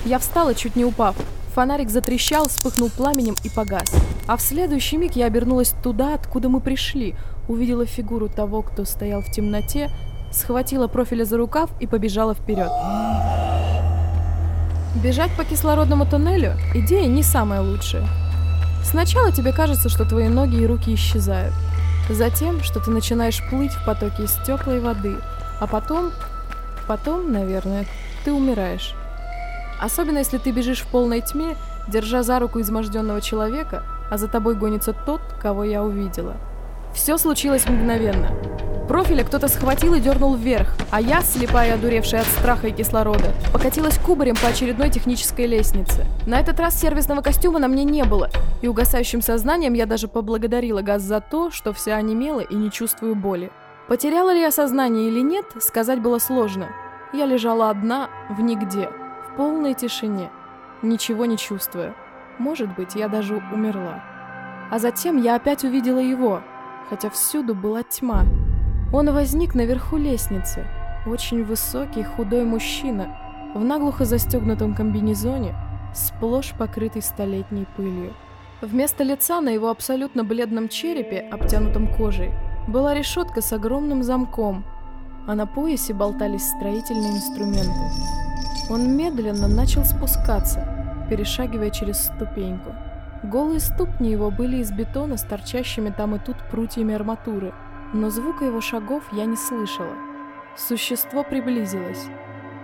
Я 0.04 0.18
встала, 0.18 0.54
чуть 0.54 0.74
не 0.74 0.84
упав. 0.84 1.14
Фонарик 1.54 1.88
затрещал, 1.88 2.48
вспыхнул 2.48 2.90
пламенем 2.90 3.36
и 3.44 3.48
погас. 3.48 3.90
А 4.26 4.36
в 4.36 4.42
следующий 4.42 4.96
миг 4.96 5.14
я 5.14 5.26
обернулась 5.26 5.74
туда, 5.82 6.14
откуда 6.14 6.48
мы 6.48 6.60
пришли, 6.60 7.14
увидела 7.48 7.86
фигуру 7.86 8.28
того, 8.28 8.62
кто 8.62 8.84
стоял 8.84 9.22
в 9.22 9.30
темноте, 9.30 9.90
схватила 10.32 10.88
профиля 10.88 11.24
за 11.24 11.36
рукав 11.38 11.70
и 11.80 11.86
побежала 11.86 12.34
вперед. 12.34 12.70
Бежать 15.02 15.30
по 15.36 15.44
кислородному 15.44 16.04
туннелю– 16.04 16.54
идея 16.74 17.06
не 17.06 17.22
самая 17.22 17.62
лучшая. 17.62 18.06
Сначала 18.84 19.32
тебе 19.32 19.52
кажется, 19.52 19.88
что 19.88 20.04
твои 20.04 20.28
ноги 20.28 20.56
и 20.56 20.66
руки 20.66 20.94
исчезают. 20.94 21.54
Затем, 22.08 22.62
что 22.62 22.80
ты 22.80 22.90
начинаешь 22.90 23.42
плыть 23.50 23.72
в 23.72 23.84
потоке 23.84 24.24
из 24.24 24.32
теплой 24.46 24.80
воды. 24.80 25.16
А 25.60 25.66
потом, 25.66 26.10
потом, 26.86 27.32
наверное, 27.32 27.86
ты 28.24 28.32
умираешь. 28.32 28.94
Особенно 29.80 30.18
если 30.18 30.38
ты 30.38 30.50
бежишь 30.50 30.80
в 30.80 30.86
полной 30.86 31.20
тьме, 31.20 31.56
держа 31.86 32.22
за 32.22 32.38
руку 32.38 32.60
изможденного 32.60 33.20
человека, 33.20 33.84
а 34.10 34.16
за 34.18 34.28
тобой 34.28 34.54
гонится 34.54 34.92
тот, 34.92 35.20
кого 35.40 35.64
я 35.64 35.82
увидела. 35.82 36.36
Все 36.94 37.18
случилось 37.18 37.68
мгновенно. 37.68 38.30
Профиля 38.88 39.22
кто-то 39.22 39.48
схватил 39.48 39.94
и 39.94 40.00
дернул 40.00 40.34
вверх, 40.34 40.74
а 40.90 41.02
я, 41.02 41.20
слепая 41.20 41.68
и 41.68 41.72
одуревшая 41.72 42.22
от 42.22 42.26
страха 42.26 42.68
и 42.68 42.72
кислорода, 42.72 43.34
покатилась 43.52 43.98
кубарем 43.98 44.34
по 44.34 44.48
очередной 44.48 44.88
технической 44.88 45.46
лестнице. 45.46 46.06
На 46.26 46.40
этот 46.40 46.58
раз 46.58 46.80
сервисного 46.80 47.20
костюма 47.20 47.58
на 47.58 47.68
мне 47.68 47.84
не 47.84 48.04
было, 48.04 48.30
и 48.62 48.66
угасающим 48.66 49.20
сознанием 49.20 49.74
я 49.74 49.84
даже 49.84 50.08
поблагодарила 50.08 50.80
газ 50.80 51.02
за 51.02 51.20
то, 51.20 51.50
что 51.50 51.74
вся 51.74 51.96
онемела 51.96 52.40
и 52.40 52.54
не 52.54 52.70
чувствую 52.70 53.14
боли. 53.14 53.50
Потеряла 53.88 54.32
ли 54.32 54.40
я 54.40 54.50
сознание 54.50 55.08
или 55.08 55.20
нет, 55.20 55.44
сказать 55.60 56.00
было 56.00 56.18
сложно. 56.18 56.70
Я 57.12 57.26
лежала 57.26 57.68
одна, 57.68 58.08
в 58.30 58.40
нигде, 58.40 58.88
в 59.26 59.36
полной 59.36 59.74
тишине, 59.74 60.30
ничего 60.80 61.26
не 61.26 61.36
чувствуя. 61.36 61.94
Может 62.38 62.74
быть, 62.74 62.94
я 62.94 63.08
даже 63.08 63.36
умерла. 63.52 64.02
А 64.70 64.78
затем 64.78 65.20
я 65.20 65.34
опять 65.34 65.62
увидела 65.62 65.98
его, 65.98 66.40
хотя 66.88 67.10
всюду 67.10 67.54
была 67.54 67.82
тьма. 67.82 68.24
Он 68.90 69.12
возник 69.12 69.54
наверху 69.54 69.98
лестницы. 69.98 70.64
Очень 71.06 71.44
высокий, 71.44 72.02
худой 72.02 72.44
мужчина, 72.44 73.14
в 73.54 73.62
наглухо 73.62 74.06
застегнутом 74.06 74.74
комбинезоне, 74.74 75.54
сплошь 75.94 76.54
покрытый 76.58 77.02
столетней 77.02 77.66
пылью. 77.76 78.14
Вместо 78.62 79.04
лица 79.04 79.40
на 79.42 79.50
его 79.50 79.68
абсолютно 79.68 80.24
бледном 80.24 80.68
черепе, 80.68 81.18
обтянутом 81.18 81.86
кожей, 81.94 82.32
была 82.66 82.94
решетка 82.94 83.42
с 83.42 83.52
огромным 83.52 84.02
замком, 84.02 84.64
а 85.26 85.34
на 85.34 85.46
поясе 85.46 85.92
болтались 85.92 86.48
строительные 86.48 87.12
инструменты. 87.12 87.80
Он 88.70 88.96
медленно 88.96 89.48
начал 89.48 89.84
спускаться, 89.84 91.06
перешагивая 91.10 91.70
через 91.70 92.04
ступеньку. 92.04 92.74
Голые 93.22 93.60
ступни 93.60 94.10
его 94.10 94.30
были 94.30 94.58
из 94.58 94.72
бетона 94.72 95.18
с 95.18 95.22
торчащими 95.22 95.90
там 95.90 96.16
и 96.16 96.18
тут 96.18 96.36
прутьями 96.50 96.94
арматуры– 96.94 97.52
но 97.92 98.10
звука 98.10 98.44
его 98.44 98.60
шагов 98.60 99.02
я 99.12 99.24
не 99.24 99.36
слышала. 99.36 99.94
Существо 100.56 101.22
приблизилось. 101.22 102.06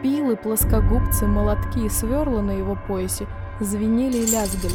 Пилы, 0.03 0.37
плоскогубцы, 0.37 1.27
молотки 1.27 1.87
и 1.87 1.89
сверла 1.89 2.43
на 2.43 2.51
его 2.51 2.77
поясе 2.89 3.27
звенели 3.61 4.19
и 4.19 4.27
лязгали. 4.27 4.75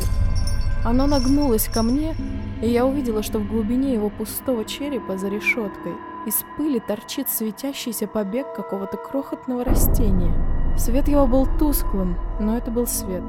Оно 0.85 1.05
нагнулось 1.07 1.67
ко 1.67 1.83
мне, 1.83 2.15
и 2.61 2.69
я 2.69 2.85
увидела, 2.85 3.21
что 3.21 3.39
в 3.39 3.47
глубине 3.47 3.93
его 3.93 4.09
пустого 4.09 4.65
черепа 4.65 5.17
за 5.17 5.27
решеткой 5.27 5.93
из 6.25 6.43
пыли 6.57 6.79
торчит 6.79 7.29
светящийся 7.29 8.07
побег 8.07 8.53
какого-то 8.55 8.97
крохотного 8.97 9.63
растения. 9.63 10.33
Свет 10.77 11.07
его 11.07 11.27
был 11.27 11.47
тусклым, 11.57 12.17
но 12.39 12.57
это 12.57 12.71
был 12.71 12.87
свет. 12.87 13.23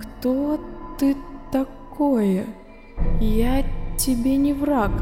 «Кто 0.00 0.58
ты 0.98 1.16
такое? 1.52 2.46
Я 3.20 3.64
тебе 3.98 4.36
не 4.36 4.54
враг», 4.54 4.92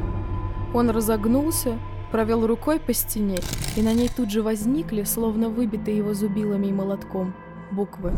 он 0.74 0.90
разогнулся, 0.90 1.78
провел 2.10 2.46
рукой 2.46 2.80
по 2.80 2.92
стене, 2.92 3.38
и 3.76 3.82
на 3.82 3.92
ней 3.92 4.10
тут 4.14 4.30
же 4.30 4.42
возникли, 4.42 5.02
словно 5.04 5.48
выбитые 5.48 5.96
его 5.96 6.14
зубилами 6.14 6.66
и 6.66 6.72
молотком, 6.72 7.34
буквы. 7.70 8.12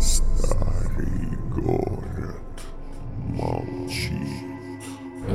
Старый 0.00 1.38
город 1.54 2.40
молчит. 3.28 4.12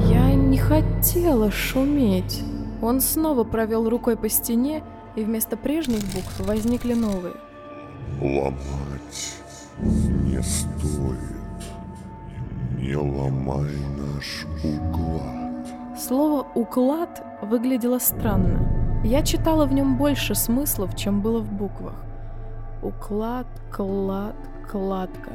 Я 0.08 0.34
не 0.34 0.58
хотела 0.58 1.52
шуметь. 1.52 2.44
Он 2.82 3.00
снова 3.02 3.44
провел 3.44 3.90
рукой 3.90 4.18
по 4.18 4.30
стене, 4.30 4.84
и 5.16 5.24
вместо 5.24 5.56
прежних 5.56 6.02
букв 6.14 6.40
возникли 6.40 6.94
новые. 6.94 7.36
Ломать 8.22 9.34
не 10.24 10.42
стоит. 10.44 11.20
Не 12.78 12.96
ломай 12.96 13.72
наш 13.98 14.46
уклад. 14.64 15.45
Слово 16.08 16.46
«уклад» 16.54 17.24
выглядело 17.42 17.98
странно. 17.98 19.02
Я 19.04 19.24
читала 19.24 19.66
в 19.66 19.74
нем 19.74 19.98
больше 19.98 20.36
смыслов, 20.36 20.96
чем 20.96 21.20
было 21.20 21.40
в 21.40 21.52
буквах. 21.52 21.96
Уклад, 22.84 23.48
клад, 23.72 24.36
кладка. 24.70 25.32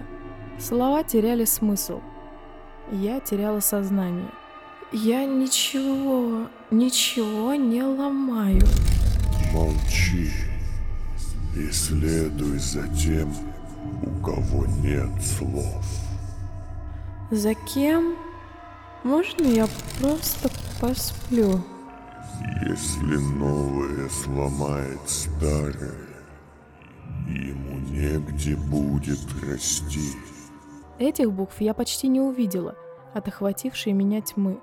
Слова 0.60 1.02
теряли 1.02 1.44
смысл. 1.44 1.98
Я 2.92 3.18
теряла 3.18 3.58
сознание. 3.58 4.30
Я 4.92 5.24
ничего, 5.24 6.46
ничего 6.70 7.56
не 7.56 7.82
ломаю. 7.82 8.62
Молчи 9.52 10.30
и 11.56 11.68
следуй 11.72 12.58
за 12.58 12.86
тем, 12.96 13.34
у 14.04 14.24
кого 14.24 14.66
нет 14.84 15.10
слов. 15.20 15.84
За 17.32 17.54
кем? 17.54 18.14
Можно 19.02 19.46
я 19.46 19.66
просто 19.98 20.50
посплю? 20.78 21.60
Если 22.66 23.16
новое 23.36 24.08
сломает 24.10 25.00
старое, 25.06 26.06
ему 27.26 27.78
негде 27.78 28.56
будет 28.56 29.18
расти. 29.42 30.16
Этих 30.98 31.32
букв 31.32 31.60
я 31.60 31.72
почти 31.72 32.08
не 32.08 32.20
увидела 32.20 32.76
от 33.14 33.26
охватившей 33.26 33.92
меня 33.92 34.20
тьмы. 34.20 34.60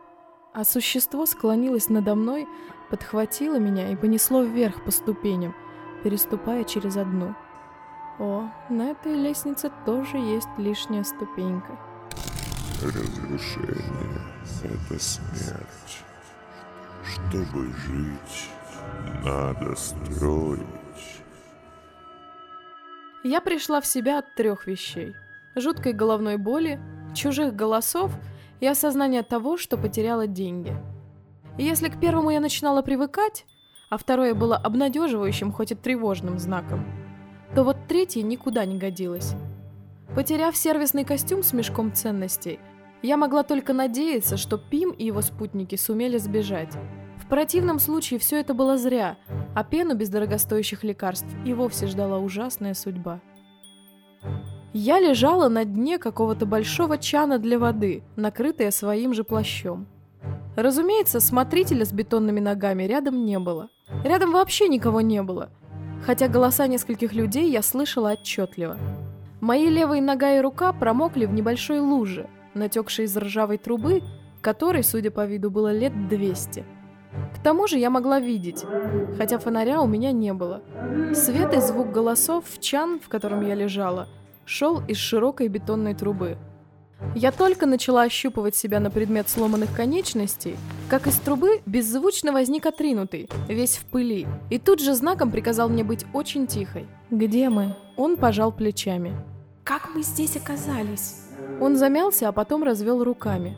А 0.53 0.63
существо 0.63 1.25
склонилось 1.25 1.89
надо 1.89 2.13
мной, 2.13 2.48
подхватило 2.91 3.58
меня 3.58 3.91
и 3.91 3.96
понесло 3.96 4.44
вверх 4.44 4.84
по 4.84 4.91
ступеням, 4.91 5.56
переступая 6.03 6.63
через 6.63 6.96
одну. 6.98 7.36
О, 8.20 8.50
на 8.70 8.91
этой 8.91 9.15
лестнице 9.15 9.72
тоже 9.86 10.17
есть 10.17 10.48
лишняя 10.58 11.03
ступенька. 11.03 11.77
Разрушение— 12.84 14.22
это 14.63 15.00
смерть. 15.00 16.04
Чтобы 17.04 17.74
жить, 17.86 18.50
надо 19.24 19.75
строить. 19.75 20.62
Я 23.24 23.42
пришла 23.42 23.82
в 23.82 23.86
себя 23.86 24.20
от 24.20 24.36
трех 24.36 24.68
вещей. 24.68 25.16
Жуткой 25.56 25.94
головной 25.94 26.38
боли, 26.38 26.80
чужих 27.16 27.56
голосов 27.56 28.12
и 28.60 28.68
осознания 28.68 29.24
того, 29.24 29.58
что 29.58 29.77
потеряла 29.77 30.27
деньги. 30.27 30.75
И 31.58 31.63
если 31.63 31.89
к 31.89 32.00
первому 32.00 32.30
я 32.30 32.39
начинала 32.39 32.82
привыкать, 32.82 33.46
а 33.89 33.98
второе 33.98 34.34
было 34.34 34.56
обнадеживающим, 34.56 35.51
хоть 35.51 35.72
и 35.72 35.75
тревожным 35.75 36.39
знаком, 36.39 36.86
то 37.56 37.63
вот 37.63 37.77
третье 37.88 38.22
никуда 38.22 38.66
не 38.66 38.77
годилось. 38.77 39.34
Потеряв 40.16 40.56
сервисный 40.56 41.06
костюм 41.06 41.44
с 41.44 41.54
мешком 41.54 41.94
ценностей, 41.94 42.60
я 43.01 43.18
могла 43.18 43.44
только 43.44 43.74
надеяться, 43.74 44.38
что 44.38 44.58
Пим 44.58 44.92
и 44.92 45.06
его 45.06 45.22
спутники 45.22 45.75
сумели 45.75 46.18
сбежать. 46.18 46.74
В 47.18 47.27
противном 47.27 47.80
случае 47.80 48.20
все 48.20 48.39
это 48.39 48.54
было 48.54 48.77
зря, 48.77 49.18
а 49.54 49.63
пену 49.63 49.96
без 49.96 50.10
дорогостоящих 50.10 50.84
лекарств 50.84 51.27
и 51.46 51.54
вовсе 51.54 51.88
ждала 51.88 52.20
ужасная 52.20 52.74
судьба. 52.74 53.20
Я 54.74 55.00
лежала 55.00 55.50
на 55.50 55.66
дне 55.66 55.98
какого-то 55.98 56.46
большого 56.46 56.98
чана 56.98 57.39
для 57.39 57.58
воды, 57.60 58.04
накрытая 58.16 58.72
своим 58.72 59.13
же 59.13 59.24
плащом. 59.24 59.88
Разумеется, 60.56 61.20
смотрителя 61.20 61.86
с 61.86 61.92
бетонными 61.92 62.39
ногами 62.39 62.84
рядом 62.84 63.25
не 63.25 63.39
было. 63.39 63.70
Рядом 64.04 64.32
вообще 64.32 64.68
никого 64.68 65.01
не 65.01 65.22
было. 65.22 65.50
хотя 66.06 66.27
голоса 66.27 66.68
нескольких 66.68 67.13
людей 67.13 67.50
я 67.50 67.62
слышала 67.62 68.12
отчетливо. 68.12 68.77
Мои 69.42 69.68
левая 69.68 70.01
нога 70.01 70.38
и 70.38 70.42
рука 70.42 70.74
промокли 70.74 71.25
в 71.25 71.34
небольшой 71.34 71.80
луже, 71.80 72.30
натекшей 72.57 73.05
из 73.05 73.15
ржавой 73.15 73.57
трубы, 73.57 74.01
которой, 74.41 74.83
судя 74.83 75.11
по 75.11 75.25
виду, 75.25 75.49
было 75.49 75.71
лет 75.71 76.07
200. 76.09 76.65
К 77.35 77.43
тому 77.43 77.67
же 77.67 77.77
я 77.77 77.89
могла 77.89 78.19
видеть, 78.19 78.65
хотя 79.17 79.39
фонаря 79.39 79.81
у 79.81 79.87
меня 79.87 80.11
не 80.11 80.33
было. 80.33 80.61
Свет 81.13 81.53
и 81.53 81.61
звук 81.61 81.91
голосов 81.91 82.45
в 82.47 82.59
чан, 82.59 82.99
в 82.99 83.07
котором 83.07 83.41
я 83.47 83.55
лежала, 83.55 84.07
шел 84.45 84.81
из 84.87 84.97
широкой 84.97 85.47
бетонной 85.47 85.93
трубы. 85.93 86.37
Я 87.15 87.31
только 87.31 87.65
начала 87.65 88.03
ощупывать 88.03 88.55
себя 88.55 88.79
на 88.79 88.89
предмет 88.89 89.29
сломанных 89.29 89.75
конечностей, 89.75 90.55
как 90.89 91.05
из 91.05 91.15
трубы 91.15 91.61
беззвучно 91.65 92.31
возник 92.31 92.65
отринутый, 92.65 93.29
весь 93.47 93.77
в 93.77 93.85
пыли, 93.85 94.27
и 94.49 94.57
тут 94.57 94.79
же 94.79 94.95
знаком 94.95 95.29
приказал 95.31 95.69
мне 95.69 95.83
быть 95.83 96.05
очень 96.13 96.47
тихой. 96.47 96.87
«Где 97.11 97.49
мы?» 97.49 97.75
Он 97.97 98.17
пожал 98.17 98.51
плечами. 98.51 99.13
«Как 99.63 99.93
мы 99.93 100.01
здесь 100.01 100.37
оказались?» 100.37 101.26
Он 101.60 101.75
замялся, 101.75 102.30
а 102.30 102.32
потом 102.32 102.63
развел 102.63 103.04
руками. 103.04 103.58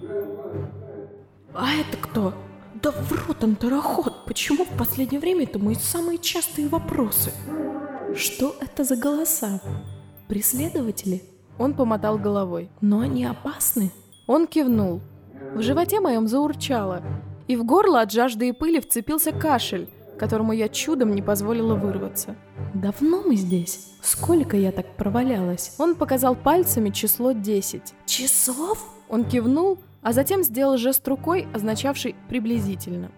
«А 1.53 1.74
это 1.74 1.98
кто?» 1.98 2.34
«Да 2.81 2.91
в 2.91 3.27
рот 3.27 3.43
антароход! 3.43 4.25
Почему 4.25 4.63
в 4.63 4.77
последнее 4.77 5.19
время 5.19 5.43
это 5.43 5.60
мои 5.60 5.75
самые 5.75 6.17
частые 6.17 6.69
вопросы?» 6.69 7.31
«Что 8.15 8.55
это 8.62 8.84
за 8.86 8.96
голоса? 8.96 9.62
Преследователи?» 10.27 11.24
Он 11.58 11.74
помотал 11.74 12.17
головой. 12.17 12.69
«Но 12.79 13.01
они 13.01 13.25
опасны?» 13.25 13.91
Он 14.27 14.48
кивнул. 14.48 15.01
В 15.55 15.62
животе 15.62 16.00
моем 16.00 16.27
заурчало, 16.27 17.01
и 17.48 17.55
в 17.55 17.65
горло 17.65 18.01
от 18.01 18.12
жажды 18.12 18.50
и 18.50 18.51
пыли 18.51 18.79
вцепился 18.79 19.31
кашель, 19.31 19.89
которому 20.19 20.51
я 20.51 20.67
чудом 20.67 21.15
не 21.15 21.21
позволила 21.21 21.75
вырваться. 21.75 22.35
«Давно 22.73 23.23
мы 23.25 23.35
здесь? 23.35 23.93
Сколько 24.01 24.57
я 24.57 24.71
так 24.71 24.95
провалялась?» 24.95 25.73
Он 25.79 25.95
показал 25.95 26.35
пальцами 26.35 26.89
число 26.91 27.31
10. 27.31 27.93
«Часов?» 28.05 28.85
Он 29.07 29.25
кивнул, 29.25 29.79
а 30.01 30.13
затем 30.13 30.43
сделал 30.43 30.77
жест 30.77 31.07
рукой, 31.07 31.47
означавший 31.53 32.15
«приблизительно». 32.27 33.11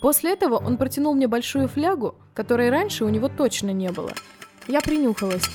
После 0.00 0.32
этого 0.32 0.56
он 0.56 0.76
протянул 0.76 1.14
мне 1.14 1.26
большую 1.26 1.68
флягу, 1.68 2.16
которой 2.34 2.70
раньше 2.70 3.04
у 3.04 3.08
него 3.08 3.28
точно 3.28 3.72
не 3.72 3.90
было. 3.90 4.10
Я 4.68 4.80
принюхалась. 4.80 5.48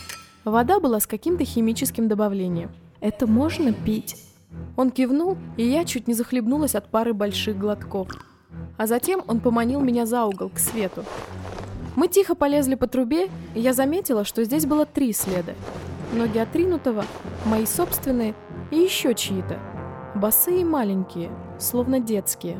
Вода 0.45 0.79
была 0.79 0.99
с 0.99 1.07
каким-то 1.07 1.45
химическим 1.45 2.07
добавлением. 2.07 2.71
«Это 2.99 3.27
можно 3.27 3.71
пить?» 3.71 4.15
Он 4.75 4.91
кивнул, 4.91 5.37
и 5.57 5.63
я 5.63 5.85
чуть 5.85 6.07
не 6.07 6.13
захлебнулась 6.13 6.75
от 6.75 6.89
пары 6.89 7.13
больших 7.13 7.57
глотков. 7.57 8.07
А 8.77 8.87
затем 8.87 9.23
он 9.27 9.39
поманил 9.39 9.81
меня 9.81 10.05
за 10.05 10.25
угол, 10.25 10.49
к 10.49 10.59
свету. 10.59 11.03
Мы 11.95 12.07
тихо 12.07 12.35
полезли 12.35 12.75
по 12.75 12.87
трубе, 12.87 13.29
и 13.55 13.59
я 13.59 13.73
заметила, 13.73 14.23
что 14.23 14.43
здесь 14.43 14.65
было 14.65 14.85
три 14.85 15.13
следа. 15.13 15.53
Ноги 16.13 16.37
отринутого, 16.37 17.05
мои 17.45 17.65
собственные 17.65 18.35
и 18.71 18.77
еще 18.77 19.13
чьи-то. 19.15 19.59
Босые 20.15 20.61
и 20.61 20.63
маленькие, 20.63 21.31
словно 21.59 21.99
детские. 21.99 22.59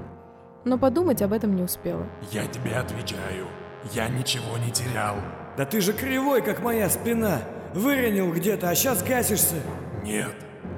Но 0.66 0.78
подумать 0.78 1.22
об 1.22 1.34
этом 1.34 1.56
не 1.56 1.64
успела. 1.64 2.06
Я 2.32 2.46
тебе 2.48 2.76
отвечаю, 2.76 3.48
я 3.94 4.10
ничего 4.10 4.58
не 4.58 4.72
терял. 4.72 5.16
Да 5.56 5.66
ты 5.66 5.82
же 5.82 5.94
кривой, 5.94 6.42
как 6.42 6.62
моя 6.62 6.90
спина. 6.90 7.42
Выронил 7.74 8.34
где-то, 8.34 8.70
а 8.70 8.76
сейчас 8.76 9.04
гасишься. 9.04 9.56
Нет, 10.04 10.34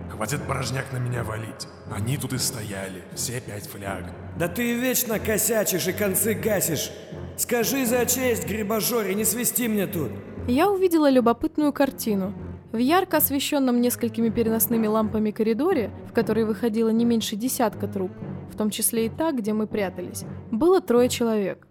хватит 0.10 0.44
порожняк 0.44 0.92
на 0.92 0.98
меня 0.98 1.24
валить. 1.24 1.68
Они 1.92 2.18
тут 2.18 2.34
и 2.34 2.38
стояли, 2.38 3.04
все 3.16 3.40
пять 3.42 3.68
фляг. 3.68 4.04
Да 4.40 4.48
ты 4.48 4.74
вечно 4.74 5.20
косячишь 5.20 5.90
и 5.90 5.92
концы 5.92 6.34
гасишь. 6.34 6.92
Скажи 7.36 7.86
за 7.86 8.06
честь, 8.06 8.48
грибожоре, 8.48 9.14
не 9.14 9.26
свисти 9.26 9.68
мне 9.68 9.86
тут. 9.86 10.12
Я 10.48 10.72
увидела 10.72 11.10
любопытную 11.10 11.74
картину. 11.74 12.34
В 12.72 12.78
ярко 12.78 13.18
освещенном 13.18 13.82
несколькими 13.82 14.30
переносными 14.30 14.88
лампами 14.88 15.32
коридоре, 15.32 15.92
в 16.10 16.14
который 16.14 16.46
выходило 16.46 16.88
не 16.88 17.04
меньше 17.04 17.36
десятка 17.36 17.90
труб, 17.90 18.12
в 18.50 18.56
том 18.56 18.70
числе 18.70 19.08
и 19.08 19.10
та, 19.10 19.34
где 19.34 19.52
мы 19.52 19.68
прятались, 19.68 20.24
было 20.52 20.80
трое 20.80 21.10
человек. 21.10 21.68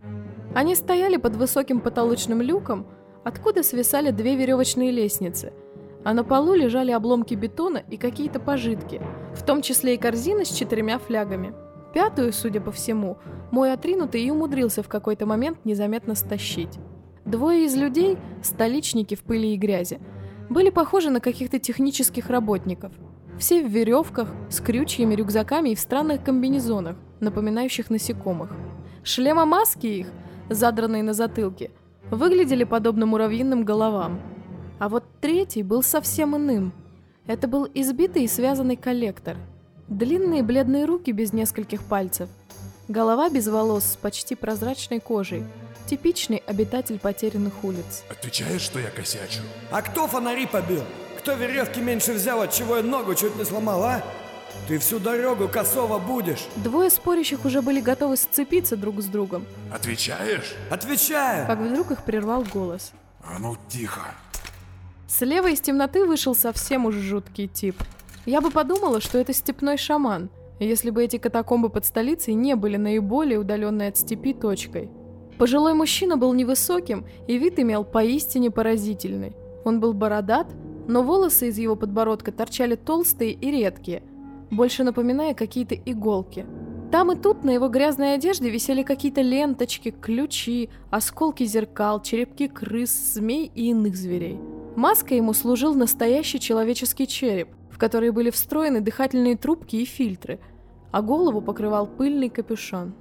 Они 0.55 0.75
стояли 0.75 1.17
под 1.17 1.37
высоким 1.37 1.81
потолочным 1.81 2.43
люком, 2.43 2.87
откуда 3.25 3.63
свисали 3.63 4.11
две 4.11 4.37
веревочные 4.37 4.91
лестницы, 4.91 5.55
а 6.05 6.13
на 6.13 6.23
полу 6.23 6.53
лежали 6.53 6.91
обломки 6.91 7.35
бетона 7.35 7.83
и 7.91 7.97
какие-то 7.97 8.41
пожитки, 8.41 9.01
в 9.35 9.43
том 9.43 9.63
числе 9.63 9.95
и 9.95 9.99
корзина 9.99 10.45
с 10.45 10.51
четырьмя 10.51 10.99
флягами. 10.99 11.55
Пятую, 11.93 12.33
судя 12.33 12.61
по 12.61 12.71
всему, 12.71 13.17
мой 13.51 13.73
отринутый 13.73 14.23
и 14.23 14.31
умудрился 14.31 14.83
в 14.83 14.89
какой-то 14.89 15.27
момент 15.27 15.65
незаметно 15.65 16.15
стащить. 16.15 16.79
Двое 17.25 17.65
из 17.65 17.77
людей, 17.77 18.17
столичники 18.43 19.15
в 19.15 19.23
пыли 19.23 19.55
и 19.55 19.57
грязи, 19.57 20.01
были 20.49 20.71
похожи 20.71 21.11
на 21.11 21.21
каких-то 21.21 21.59
технических 21.59 22.31
работников. 22.31 22.93
Все 23.39 23.63
в 23.63 23.71
веревках, 23.71 24.29
с 24.51 24.61
крючьями, 24.61 25.15
рюкзаками 25.15 25.71
и 25.71 25.75
в 25.75 25.81
странных 25.81 26.25
комбинезонах, 26.25 26.97
напоминающих 27.21 27.91
насекомых. 27.91 28.51
Шлема-маски 29.03 29.87
их, 29.87 30.09
задранные 30.49 31.03
на 31.03 31.13
затылке, 31.13 31.71
выглядели 32.11 32.65
подобно 32.65 33.07
муравьиным 33.07 33.65
головам. 33.65 34.21
А 34.79 34.89
вот 34.89 35.05
третий 35.21 35.63
был 35.63 35.83
совсем 35.83 36.37
иным. 36.37 36.73
Это 37.27 37.47
был 37.47 37.69
избитый 37.75 38.25
и 38.25 38.29
связанный 38.29 38.77
коллектор. 38.77 39.37
Длинные 39.89 40.43
бледные 40.43 40.85
руки 40.85 41.13
без 41.13 41.33
нескольких 41.33 41.83
пальцев. 41.83 42.29
Голова 42.89 43.29
без 43.29 43.49
волос 43.49 43.85
с 43.85 43.97
почти 43.97 44.35
прозрачной 44.35 45.01
кожей– 45.01 45.45
Типичный 45.89 46.43
обитатель 46.47 46.99
потерянных 46.99 47.65
улиц. 47.65 48.05
Отвечаешь, 48.11 48.61
что 48.61 48.79
я 48.79 48.91
косячу? 48.91 49.41
А 49.71 49.81
кто 49.81 50.07
фонари 50.07 50.47
побил? 50.47 50.85
Кто 51.19 51.33
веревки 51.33 51.81
меньше 51.81 52.13
взял, 52.13 52.43
от 52.43 52.53
чего 52.53 52.77
я 52.77 52.83
ногу 52.83 53.15
чуть 53.15 53.35
не 53.37 53.45
сломал, 53.47 53.83
а? 53.83 54.03
Ты 54.67 54.79
всю 54.81 54.99
дорогу 54.99 55.49
косово 55.49 55.99
будешь. 55.99 56.47
Двое 56.57 56.91
спорящих 56.91 57.47
уже 57.47 57.63
были 57.63 57.81
готовы 57.81 58.19
сцепиться 58.19 58.77
друг 58.77 59.01
с 59.01 59.07
другом. 59.07 59.47
Отвечаешь? 59.73 60.55
Отвечаю! 60.71 61.47
Как 61.47 61.59
вдруг 61.59 61.91
их 61.91 62.05
прервал 62.05 62.45
голос. 62.45 62.93
А 63.25 63.39
ну 63.39 63.57
тихо. 63.69 64.03
Слева 65.07 65.49
из 65.49 65.63
темноты 65.63 66.05
вышел 66.05 66.35
совсем 66.35 66.85
уж 66.85 66.97
жуткий 66.97 67.49
тип. 67.49 67.83
Я 68.29 68.43
бы 68.43 68.51
подумала, 68.51 69.01
что 69.01 69.17
это 69.17 69.33
степной 69.33 69.79
шаман, 69.79 70.29
если 70.61 70.91
бы 70.91 71.03
эти 71.03 71.17
катакомбы 71.17 71.71
под 71.71 71.87
столицей 71.87 72.35
не 72.35 72.57
были 72.57 72.77
наиболее 72.77 73.39
удаленной 73.39 73.89
от 73.89 73.97
степи 73.97 74.35
точкой. 74.35 74.91
Пожилой 75.39 75.73
мужчина 75.73 76.19
был 76.19 76.35
невысоким, 76.35 77.07
и 77.27 77.39
вид 77.39 77.59
имел 77.59 77.85
поистине 77.85 78.51
поразительный. 78.51 79.35
Он 79.65 79.81
был 79.81 79.95
бородат, 79.95 80.47
но 80.87 81.03
волосы 81.03 81.49
из 81.49 81.57
его 81.57 81.75
подбородка 81.75 82.31
торчали 82.31 82.75
толстые 82.75 83.33
и 83.33 83.51
редкие, 83.51 84.03
больше 84.51 84.85
напоминая 84.85 85.33
какие-то 85.33 85.75
иголки. 85.75 86.45
Там 86.93 87.11
и 87.13 87.17
тут 87.17 87.45
на 87.45 87.51
его 87.53 87.69
грязной 87.69 88.13
одежде 88.13 88.51
висели 88.51 88.83
какие-то 88.83 89.23
ленточки, 89.23 89.91
ключи, 89.91 90.69
осколки 90.91 91.45
зеркал, 91.45 92.03
черепки 92.03 92.47
крыс, 92.47 93.15
змей 93.15 93.51
и 93.55 93.71
иных 93.71 93.97
зверей. 93.97 94.39
Маской 94.77 95.17
ему 95.17 95.33
служил 95.33 95.75
настоящий 95.75 96.39
человеческий 96.39 97.07
череп, 97.07 97.49
в 97.79 97.81
который 97.81 98.11
были 98.11 98.31
встроены 98.31 98.81
дыхательные 98.81 99.37
трубки 99.37 99.77
и 99.77 99.85
фильтры, 99.85 100.41
а 100.91 101.01
голову 101.01 101.41
покрывал 101.41 101.87
пыльный 101.87 102.29
капюшон. 102.29 102.93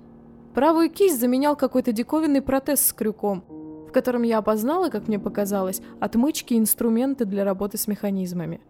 Правую 0.54 0.92
кисть 0.92 1.20
заменял 1.20 1.56
какой-то 1.56 1.92
диковинный 1.92 2.44
протез 2.44 2.86
с 2.86 2.94
крюком, 2.94 3.44
в 3.90 3.92
котором 3.92 4.22
я 4.22 4.38
опознала, 4.38 4.90
как 4.90 5.08
мне 5.08 5.18
показалось, 5.18 5.82
отмычки 6.00 6.54
и 6.54 6.60
инструменты 6.60 7.26
для 7.26 7.44
работы 7.44 7.80
с 7.80 7.88
механизмами. 7.88 8.62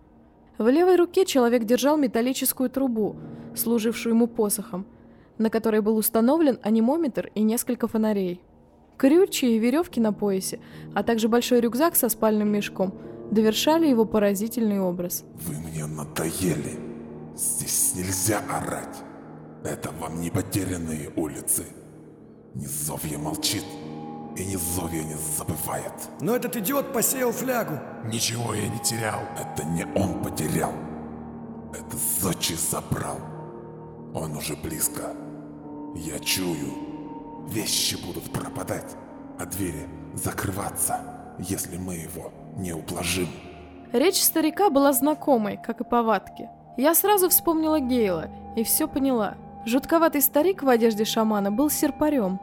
В 0.57 0.69
левой 0.69 0.95
руке 0.95 1.25
человек 1.25 1.65
держал 1.65 1.97
металлическую 1.97 2.69
трубу, 2.69 3.17
служившую 3.53 4.15
ему 4.15 4.27
посохом, 4.27 4.85
на 5.37 5.49
которой 5.49 5.81
был 5.81 5.97
установлен 5.97 6.57
анимометр 6.63 7.31
и 7.35 7.41
несколько 7.43 7.89
фонарей. 7.89 8.39
Крючья 8.95 9.49
и 9.49 9.59
веревки 9.59 9.99
на 9.99 10.13
поясе, 10.13 10.61
а 10.93 11.03
также 11.03 11.27
большой 11.27 11.59
рюкзак 11.59 11.97
со 11.97 12.07
спальным 12.07 12.47
мешком 12.47 12.93
довершали 13.31 13.87
его 13.87 14.05
поразительный 14.05 14.79
образ. 14.79 15.23
Вы 15.45 15.55
мне 15.59 15.85
надоели. 15.85 16.79
Здесь 17.35 17.93
нельзя 17.95 18.41
орать. 18.49 18.97
Это 19.63 19.91
вам 19.91 20.21
не 20.21 20.29
потерянные 20.29 21.11
улицы. 21.15 21.65
Низовье 22.53 23.17
молчит, 23.17 23.63
и 24.35 24.45
Низовье 24.45 25.03
не 25.03 25.15
забывает. 25.37 25.93
Но 26.21 26.35
этот 26.35 26.55
идиот 26.55 26.93
посеял 26.93 27.31
флягу. 27.31 27.79
Ничего 28.05 28.53
я 28.53 28.67
не 28.67 28.79
терял. 28.79 29.19
Это 29.39 29.63
не 29.65 29.85
он 29.95 30.23
потерял. 30.23 30.73
Это 31.73 31.97
Зочи 32.19 32.55
забрал. 32.55 33.19
Он 34.13 34.35
уже 34.37 34.55
близко. 34.55 35.13
Я 35.95 36.19
чую. 36.19 37.47
Вещи 37.49 37.95
будут 38.05 38.31
пропадать, 38.31 38.95
а 39.39 39.45
двери 39.45 39.87
закрываться, 40.15 40.99
если 41.39 41.77
мы 41.77 41.95
его 41.95 42.31
не 42.57 42.73
ублажим. 42.73 43.27
Речь 43.93 44.21
старика 44.21 44.69
была 44.69 44.93
знакомой, 44.93 45.59
как 45.63 45.81
и 45.81 45.83
повадки. 45.83 46.49
Я 46.77 46.93
сразу 46.93 47.29
вспомнила 47.29 47.79
Гейла 47.79 48.29
и 48.55 48.63
все 48.63 48.87
поняла– 48.87 49.35
Жутковатый 49.67 50.21
старик 50.21 50.63
в 50.63 50.69
одежде 50.69 51.03
шамана 51.03 51.51
был 51.51 51.69
серпарем. 51.69 52.39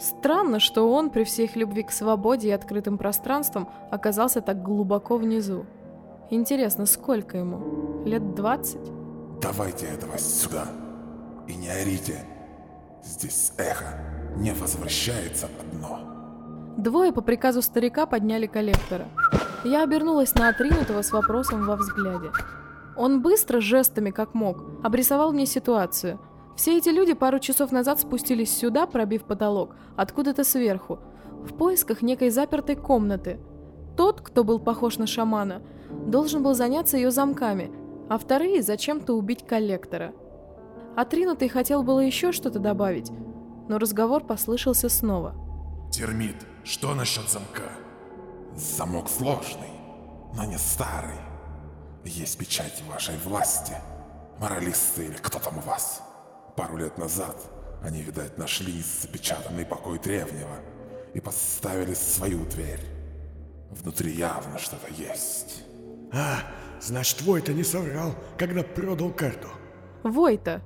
Странно, 0.00 0.60
что 0.60 0.90
он 0.90 1.10
при 1.10 1.24
всей 1.24 1.44
их 1.44 1.56
любви 1.56 1.82
к 1.82 1.90
свободе 1.90 2.48
и 2.48 2.52
открытым 2.52 2.96
пространствам 2.96 3.68
оказался 3.90 4.40
так 4.40 4.62
глубоко 4.62 5.18
внизу. 5.18 5.66
Интересно, 6.30 6.86
сколько 6.86 7.36
ему? 7.36 8.02
Лет 8.06 8.34
двадцать? 8.34 8.90
Давайте 9.42 9.84
этого 9.84 10.16
сюда. 10.16 10.64
И 11.46 11.54
не 11.54 11.68
орите. 11.68 12.24
Здесь 13.04 13.52
эхо 13.58 14.00
не 14.36 14.52
возвращается 14.52 15.50
одно. 15.60 16.13
Двое 16.84 17.14
по 17.14 17.22
приказу 17.22 17.62
старика 17.62 18.04
подняли 18.04 18.44
коллектора. 18.46 19.06
Я 19.64 19.84
обернулась 19.84 20.34
на 20.34 20.50
отринутого 20.50 21.00
с 21.00 21.12
вопросом 21.12 21.64
во 21.64 21.76
взгляде. 21.76 22.30
Он 22.94 23.22
быстро, 23.22 23.62
жестами 23.62 24.10
как 24.10 24.34
мог, 24.34 24.58
обрисовал 24.82 25.32
мне 25.32 25.46
ситуацию. 25.46 26.20
Все 26.56 26.76
эти 26.76 26.90
люди 26.90 27.14
пару 27.14 27.38
часов 27.38 27.72
назад 27.72 28.00
спустились 28.00 28.54
сюда, 28.54 28.84
пробив 28.86 29.24
потолок, 29.24 29.74
откуда-то 29.96 30.44
сверху, 30.44 30.98
в 31.46 31.54
поисках 31.54 32.02
некой 32.02 32.28
запертой 32.28 32.76
комнаты. 32.76 33.40
Тот, 33.96 34.20
кто 34.20 34.44
был 34.44 34.58
похож 34.58 34.98
на 34.98 35.06
шамана, 35.06 35.62
должен 36.06 36.42
был 36.42 36.52
заняться 36.52 36.98
ее 36.98 37.10
замками, 37.10 37.72
а 38.10 38.18
вторые 38.18 38.60
зачем-то 38.60 39.14
убить 39.14 39.46
коллектора. 39.46 40.12
Отринутый 40.96 41.48
хотел 41.48 41.82
было 41.82 42.00
еще 42.00 42.30
что-то 42.30 42.58
добавить, 42.58 43.10
но 43.70 43.78
разговор 43.78 44.22
послышался 44.22 44.90
снова. 44.90 45.34
Термит, 45.90 46.36
что 46.64 46.94
насчет 46.94 47.28
замка? 47.28 47.70
Замок 48.56 49.08
сложный, 49.08 49.70
но 50.34 50.44
не 50.44 50.58
старый. 50.58 51.18
Есть 52.04 52.38
печать 52.38 52.82
вашей 52.88 53.16
власти. 53.18 53.74
Моралисты 54.38 55.06
или 55.06 55.16
кто 55.16 55.38
там 55.38 55.58
у 55.58 55.60
вас. 55.60 56.02
Пару 56.56 56.76
лет 56.76 56.98
назад 56.98 57.36
они, 57.82 58.02
видать, 58.02 58.38
нашли 58.38 58.82
запечатанный 58.82 59.66
покой 59.66 59.98
древнего 59.98 60.56
и 61.12 61.20
поставили 61.20 61.92
свою 61.94 62.44
дверь. 62.46 62.80
Внутри 63.70 64.12
явно 64.12 64.58
что-то 64.58 64.90
есть. 64.92 65.64
А, 66.12 66.38
значит, 66.80 67.20
Войта 67.22 67.52
не 67.52 67.62
соврал, 67.64 68.14
когда 68.38 68.62
продал 68.62 69.10
карту. 69.10 69.48
Войта. 70.02 70.62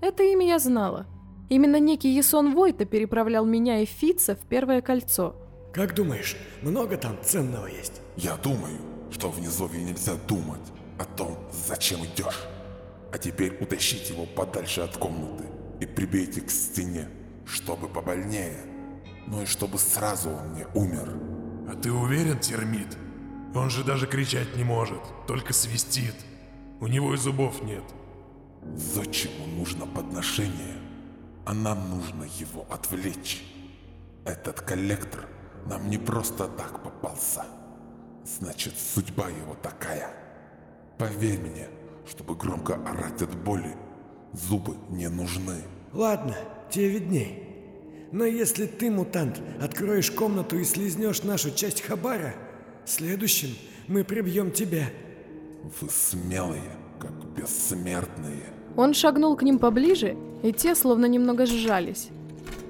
Это 0.00 0.22
имя 0.24 0.46
я 0.46 0.58
знала. 0.58 1.06
Именно 1.50 1.80
некий 1.80 2.10
Ясон 2.10 2.54
Войта 2.54 2.84
переправлял 2.84 3.44
меня 3.44 3.80
и 3.80 3.84
Фица 3.84 4.36
в 4.36 4.46
Первое 4.48 4.80
Кольцо. 4.82 5.34
Как 5.72 5.96
думаешь, 5.96 6.36
много 6.62 6.96
там 6.96 7.18
ценного 7.24 7.66
есть? 7.66 8.00
Я 8.16 8.36
думаю, 8.36 8.78
что 9.10 9.30
в 9.30 9.40
низовье 9.40 9.82
нельзя 9.82 10.14
думать 10.28 10.60
о 10.96 11.04
том, 11.04 11.36
зачем 11.50 12.04
идешь. 12.04 12.44
А 13.12 13.18
теперь 13.18 13.58
утащите 13.60 14.14
его 14.14 14.26
подальше 14.26 14.82
от 14.82 14.96
комнаты 14.96 15.44
и 15.80 15.86
прибейте 15.86 16.40
к 16.40 16.50
стене, 16.50 17.08
чтобы 17.44 17.88
побольнее. 17.88 18.58
Ну 19.26 19.42
и 19.42 19.46
чтобы 19.46 19.78
сразу 19.78 20.30
он 20.30 20.54
не 20.54 20.66
умер. 20.74 21.12
А 21.68 21.74
ты 21.74 21.90
уверен, 21.90 22.38
термит? 22.38 22.96
Он 23.56 23.70
же 23.70 23.82
даже 23.82 24.06
кричать 24.06 24.56
не 24.56 24.62
может, 24.62 25.02
только 25.26 25.52
свистит. 25.52 26.14
У 26.80 26.86
него 26.86 27.12
и 27.12 27.16
зубов 27.16 27.60
нет. 27.64 27.84
Зодчему 28.76 29.46
нужно 29.56 29.86
подношение, 29.86 30.76
а 31.50 31.52
нам 31.52 31.90
нужно 31.90 32.22
его 32.38 32.64
отвлечь. 32.70 33.42
Этот 34.24 34.60
коллектор 34.60 35.26
нам 35.66 35.90
не 35.90 35.98
просто 35.98 36.46
так 36.46 36.80
попался. 36.84 37.44
Значит, 38.24 38.74
судьба 38.78 39.28
его 39.30 39.56
такая. 39.60 40.14
Поверь 40.96 41.40
мне, 41.40 41.66
чтобы 42.08 42.36
громко 42.36 42.74
орать 42.74 43.22
от 43.22 43.34
боли, 43.34 43.74
зубы 44.32 44.76
не 44.90 45.08
нужны. 45.08 45.56
Ладно, 45.92 46.36
тебе 46.70 46.90
видней. 46.90 47.42
Но 48.12 48.24
если 48.24 48.66
ты, 48.66 48.88
мутант, 48.88 49.42
откроешь 49.60 50.12
комнату 50.12 50.56
и 50.56 50.62
слизнешь 50.62 51.24
нашу 51.24 51.50
часть 51.50 51.80
хабара, 51.80 52.32
следующим 52.84 53.56
мы 53.88 54.04
прибьем 54.04 54.52
тебя. 54.52 54.84
Вы 55.80 55.88
смелые, 55.90 56.76
как 57.00 57.10
бессмертные. 57.34 58.54
Он 58.76 58.94
шагнул 58.94 59.36
к 59.36 59.42
ним 59.42 59.58
поближе, 59.58 60.16
и 60.42 60.52
те 60.52 60.74
словно 60.74 61.06
немного 61.06 61.46
сжались. 61.46 62.10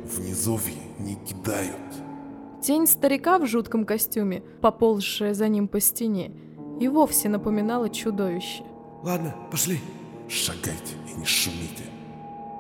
В 0.05 0.21
низовье 0.21 0.77
не 0.99 1.15
кидают. 1.17 1.77
Тень 2.63 2.87
старика 2.87 3.39
в 3.39 3.47
жутком 3.47 3.85
костюме, 3.85 4.43
поползшая 4.61 5.35
за 5.35 5.49
ним 5.49 5.69
по 5.69 5.81
стене, 5.81 6.33
и 6.81 6.89
вовсе 6.89 7.29
напоминала 7.29 7.89
чудовище. 7.89 8.65
Ладно, 9.03 9.35
пошли. 9.51 9.79
Шагайте 10.29 10.95
и 11.13 11.19
не 11.19 11.25
шумите. 11.25 11.85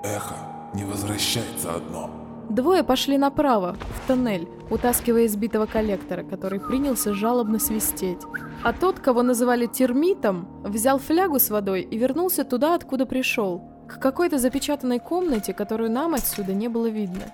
Эхо 0.03 0.35
не 0.75 0.85
возвращается 0.85 1.75
одно. 1.75 2.11
Двое 2.49 2.83
пошли 2.83 3.17
направо, 3.17 3.77
в 3.95 4.09
тоннель, 4.09 4.49
утаскивая 4.71 5.27
избитого 5.27 5.67
коллектора, 5.67 6.25
который 6.25 6.59
принялся 6.59 7.15
жалобно 7.15 7.61
свистеть. 7.61 8.23
А 8.65 8.73
тот, 8.73 8.99
кого 8.99 9.23
называли 9.23 9.67
термитом, 9.67 10.49
взял 10.65 10.99
флягу 10.99 11.39
с 11.39 11.51
водой 11.51 11.83
и 11.83 11.97
вернулся 11.97 12.43
туда, 12.43 12.75
откуда 12.75 13.07
пришел, 13.07 13.63
к 13.91 13.99
какой-то 14.01 14.39
запечатанной 14.39 15.01
комнате, 15.01 15.53
которую 15.53 15.91
нам 15.91 16.15
отсюда 16.15 16.55
не 16.55 16.69
было 16.69 16.87
видно. 16.87 17.25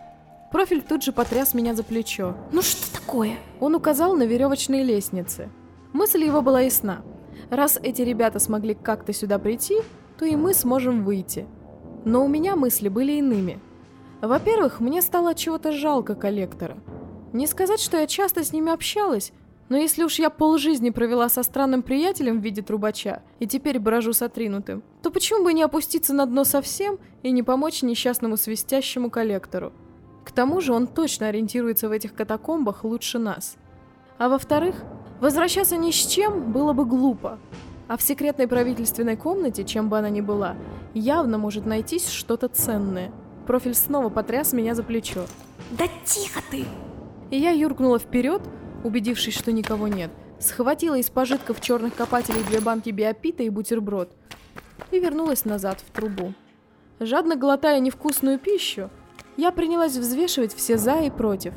Профиль 0.51 0.83
тут 0.83 1.03
же 1.03 1.13
потряс 1.13 1.53
меня 1.53 1.75
за 1.75 1.83
плечо. 1.83 2.35
Ну 2.53 2.63
что 2.63 2.93
такое? 2.93 3.37
Он 3.61 3.75
указал 3.75 4.15
на 4.15 4.23
веревочные 4.23 4.83
лестницы. 4.83 5.51
Мысль 5.93 6.25
его 6.25 6.41
была 6.41 6.63
ясна. 6.63 7.03
Раз 7.51 7.79
эти 7.83 8.03
ребята 8.03 8.39
смогли 8.39 8.75
как-то 8.75 9.13
сюда 9.13 9.39
прийти, 9.39 9.77
то 10.19 10.25
и 10.25 10.35
мы 10.35 10.55
сможем 10.55 11.05
выйти. 11.05 11.47
Но 12.05 12.25
у 12.25 12.29
меня 12.29 12.57
мысли 12.57 12.89
были 12.89 13.13
иными. 13.13 13.61
Во-первых, 14.23 14.81
мне 14.81 15.03
стало 15.03 15.35
чего-то 15.35 15.73
жалко 15.73 16.15
коллектора. 16.15 16.79
Не 17.33 17.47
сказать, 17.47 17.81
что 17.81 17.99
я 17.99 18.07
часто 18.07 18.45
с 18.45 18.53
ними 18.53 18.73
общалась, 18.73 19.33
но 19.69 19.77
если 19.77 20.05
уж 20.05 20.19
я 20.19 20.31
полжизни 20.31 20.91
провела 20.91 21.29
со 21.29 21.43
странным 21.43 21.83
приятелем 21.83 22.41
в 22.41 22.45
виде 22.45 22.63
трубача 22.63 23.23
и 23.41 23.47
теперь 23.47 23.79
брожу 23.81 24.13
с 24.13 24.23
отринутым, 24.23 24.83
то 25.03 25.11
почему 25.11 25.45
бы 25.45 25.53
не 25.53 25.63
опуститься 25.63 26.15
на 26.15 26.27
дно 26.27 26.45
совсем 26.45 26.99
и 27.23 27.31
не 27.33 27.43
помочь 27.43 27.83
несчастному 27.83 28.37
свистящему 28.37 29.11
коллектору? 29.11 29.73
К 30.25 30.31
тому 30.33 30.61
же 30.61 30.73
он 30.73 30.87
точно 30.87 31.29
ориентируется 31.29 31.89
в 31.89 31.93
этих 31.93 32.15
катакомбах 32.15 32.85
лучше 32.85 33.19
нас. 33.19 33.57
А 34.19 34.29
во-вторых, 34.29 34.77
возвращаться 35.21 35.77
ни 35.77 35.91
с 35.91 36.07
чем 36.07 36.53
было 36.53 36.73
бы 36.73 36.85
глупо. 36.85 37.39
А 37.89 37.97
в 37.97 38.03
секретной 38.03 38.49
правительственной 38.49 39.17
комнате, 39.17 39.65
чем 39.65 39.89
бы 39.89 39.99
она 39.99 40.11
ни 40.11 40.21
была, 40.21 40.57
явно 40.95 41.39
может 41.39 41.67
найтись 41.67 42.09
что-то 42.09 42.49
ценное. 42.49 43.13
Профиль 43.47 43.75
снова 43.75 44.09
потряс 44.09 44.53
меня 44.53 44.75
за 44.75 44.83
плечо. 44.83 45.27
Да 45.71 45.85
тихо 46.05 46.41
ты! 46.51 46.65
И 47.31 47.39
я 47.39 47.51
юркнула 47.51 47.99
вперед, 47.99 48.43
убедившись, 48.85 49.37
что 49.37 49.53
никого 49.53 49.89
нет, 49.89 50.11
схватила 50.39 50.97
из 50.97 51.11
пожитков 51.11 51.61
черных 51.61 51.95
копателей 51.95 52.43
две 52.45 52.61
банки 52.61 52.91
биопита 52.91 53.43
и 53.43 53.51
бутерброд 53.51 54.11
и 54.91 54.99
вернулась 54.99 55.45
назад 55.45 55.81
в 55.81 55.91
трубу. 55.91 56.35
Жадно 57.01 57.37
глотая 57.37 57.81
невкусную 57.81 58.39
пищу, 58.39 58.91
я 59.37 59.53
принялась 59.53 59.97
взвешивать 59.97 60.55
все 60.55 60.79
«за» 60.79 61.01
и 61.03 61.11
«против», 61.11 61.53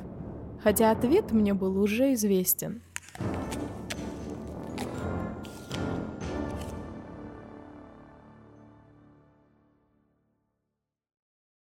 хотя 0.63 0.91
ответ 0.91 1.31
мне 1.31 1.53
был 1.53 1.79
уже 1.81 2.13
известен. 2.13 2.81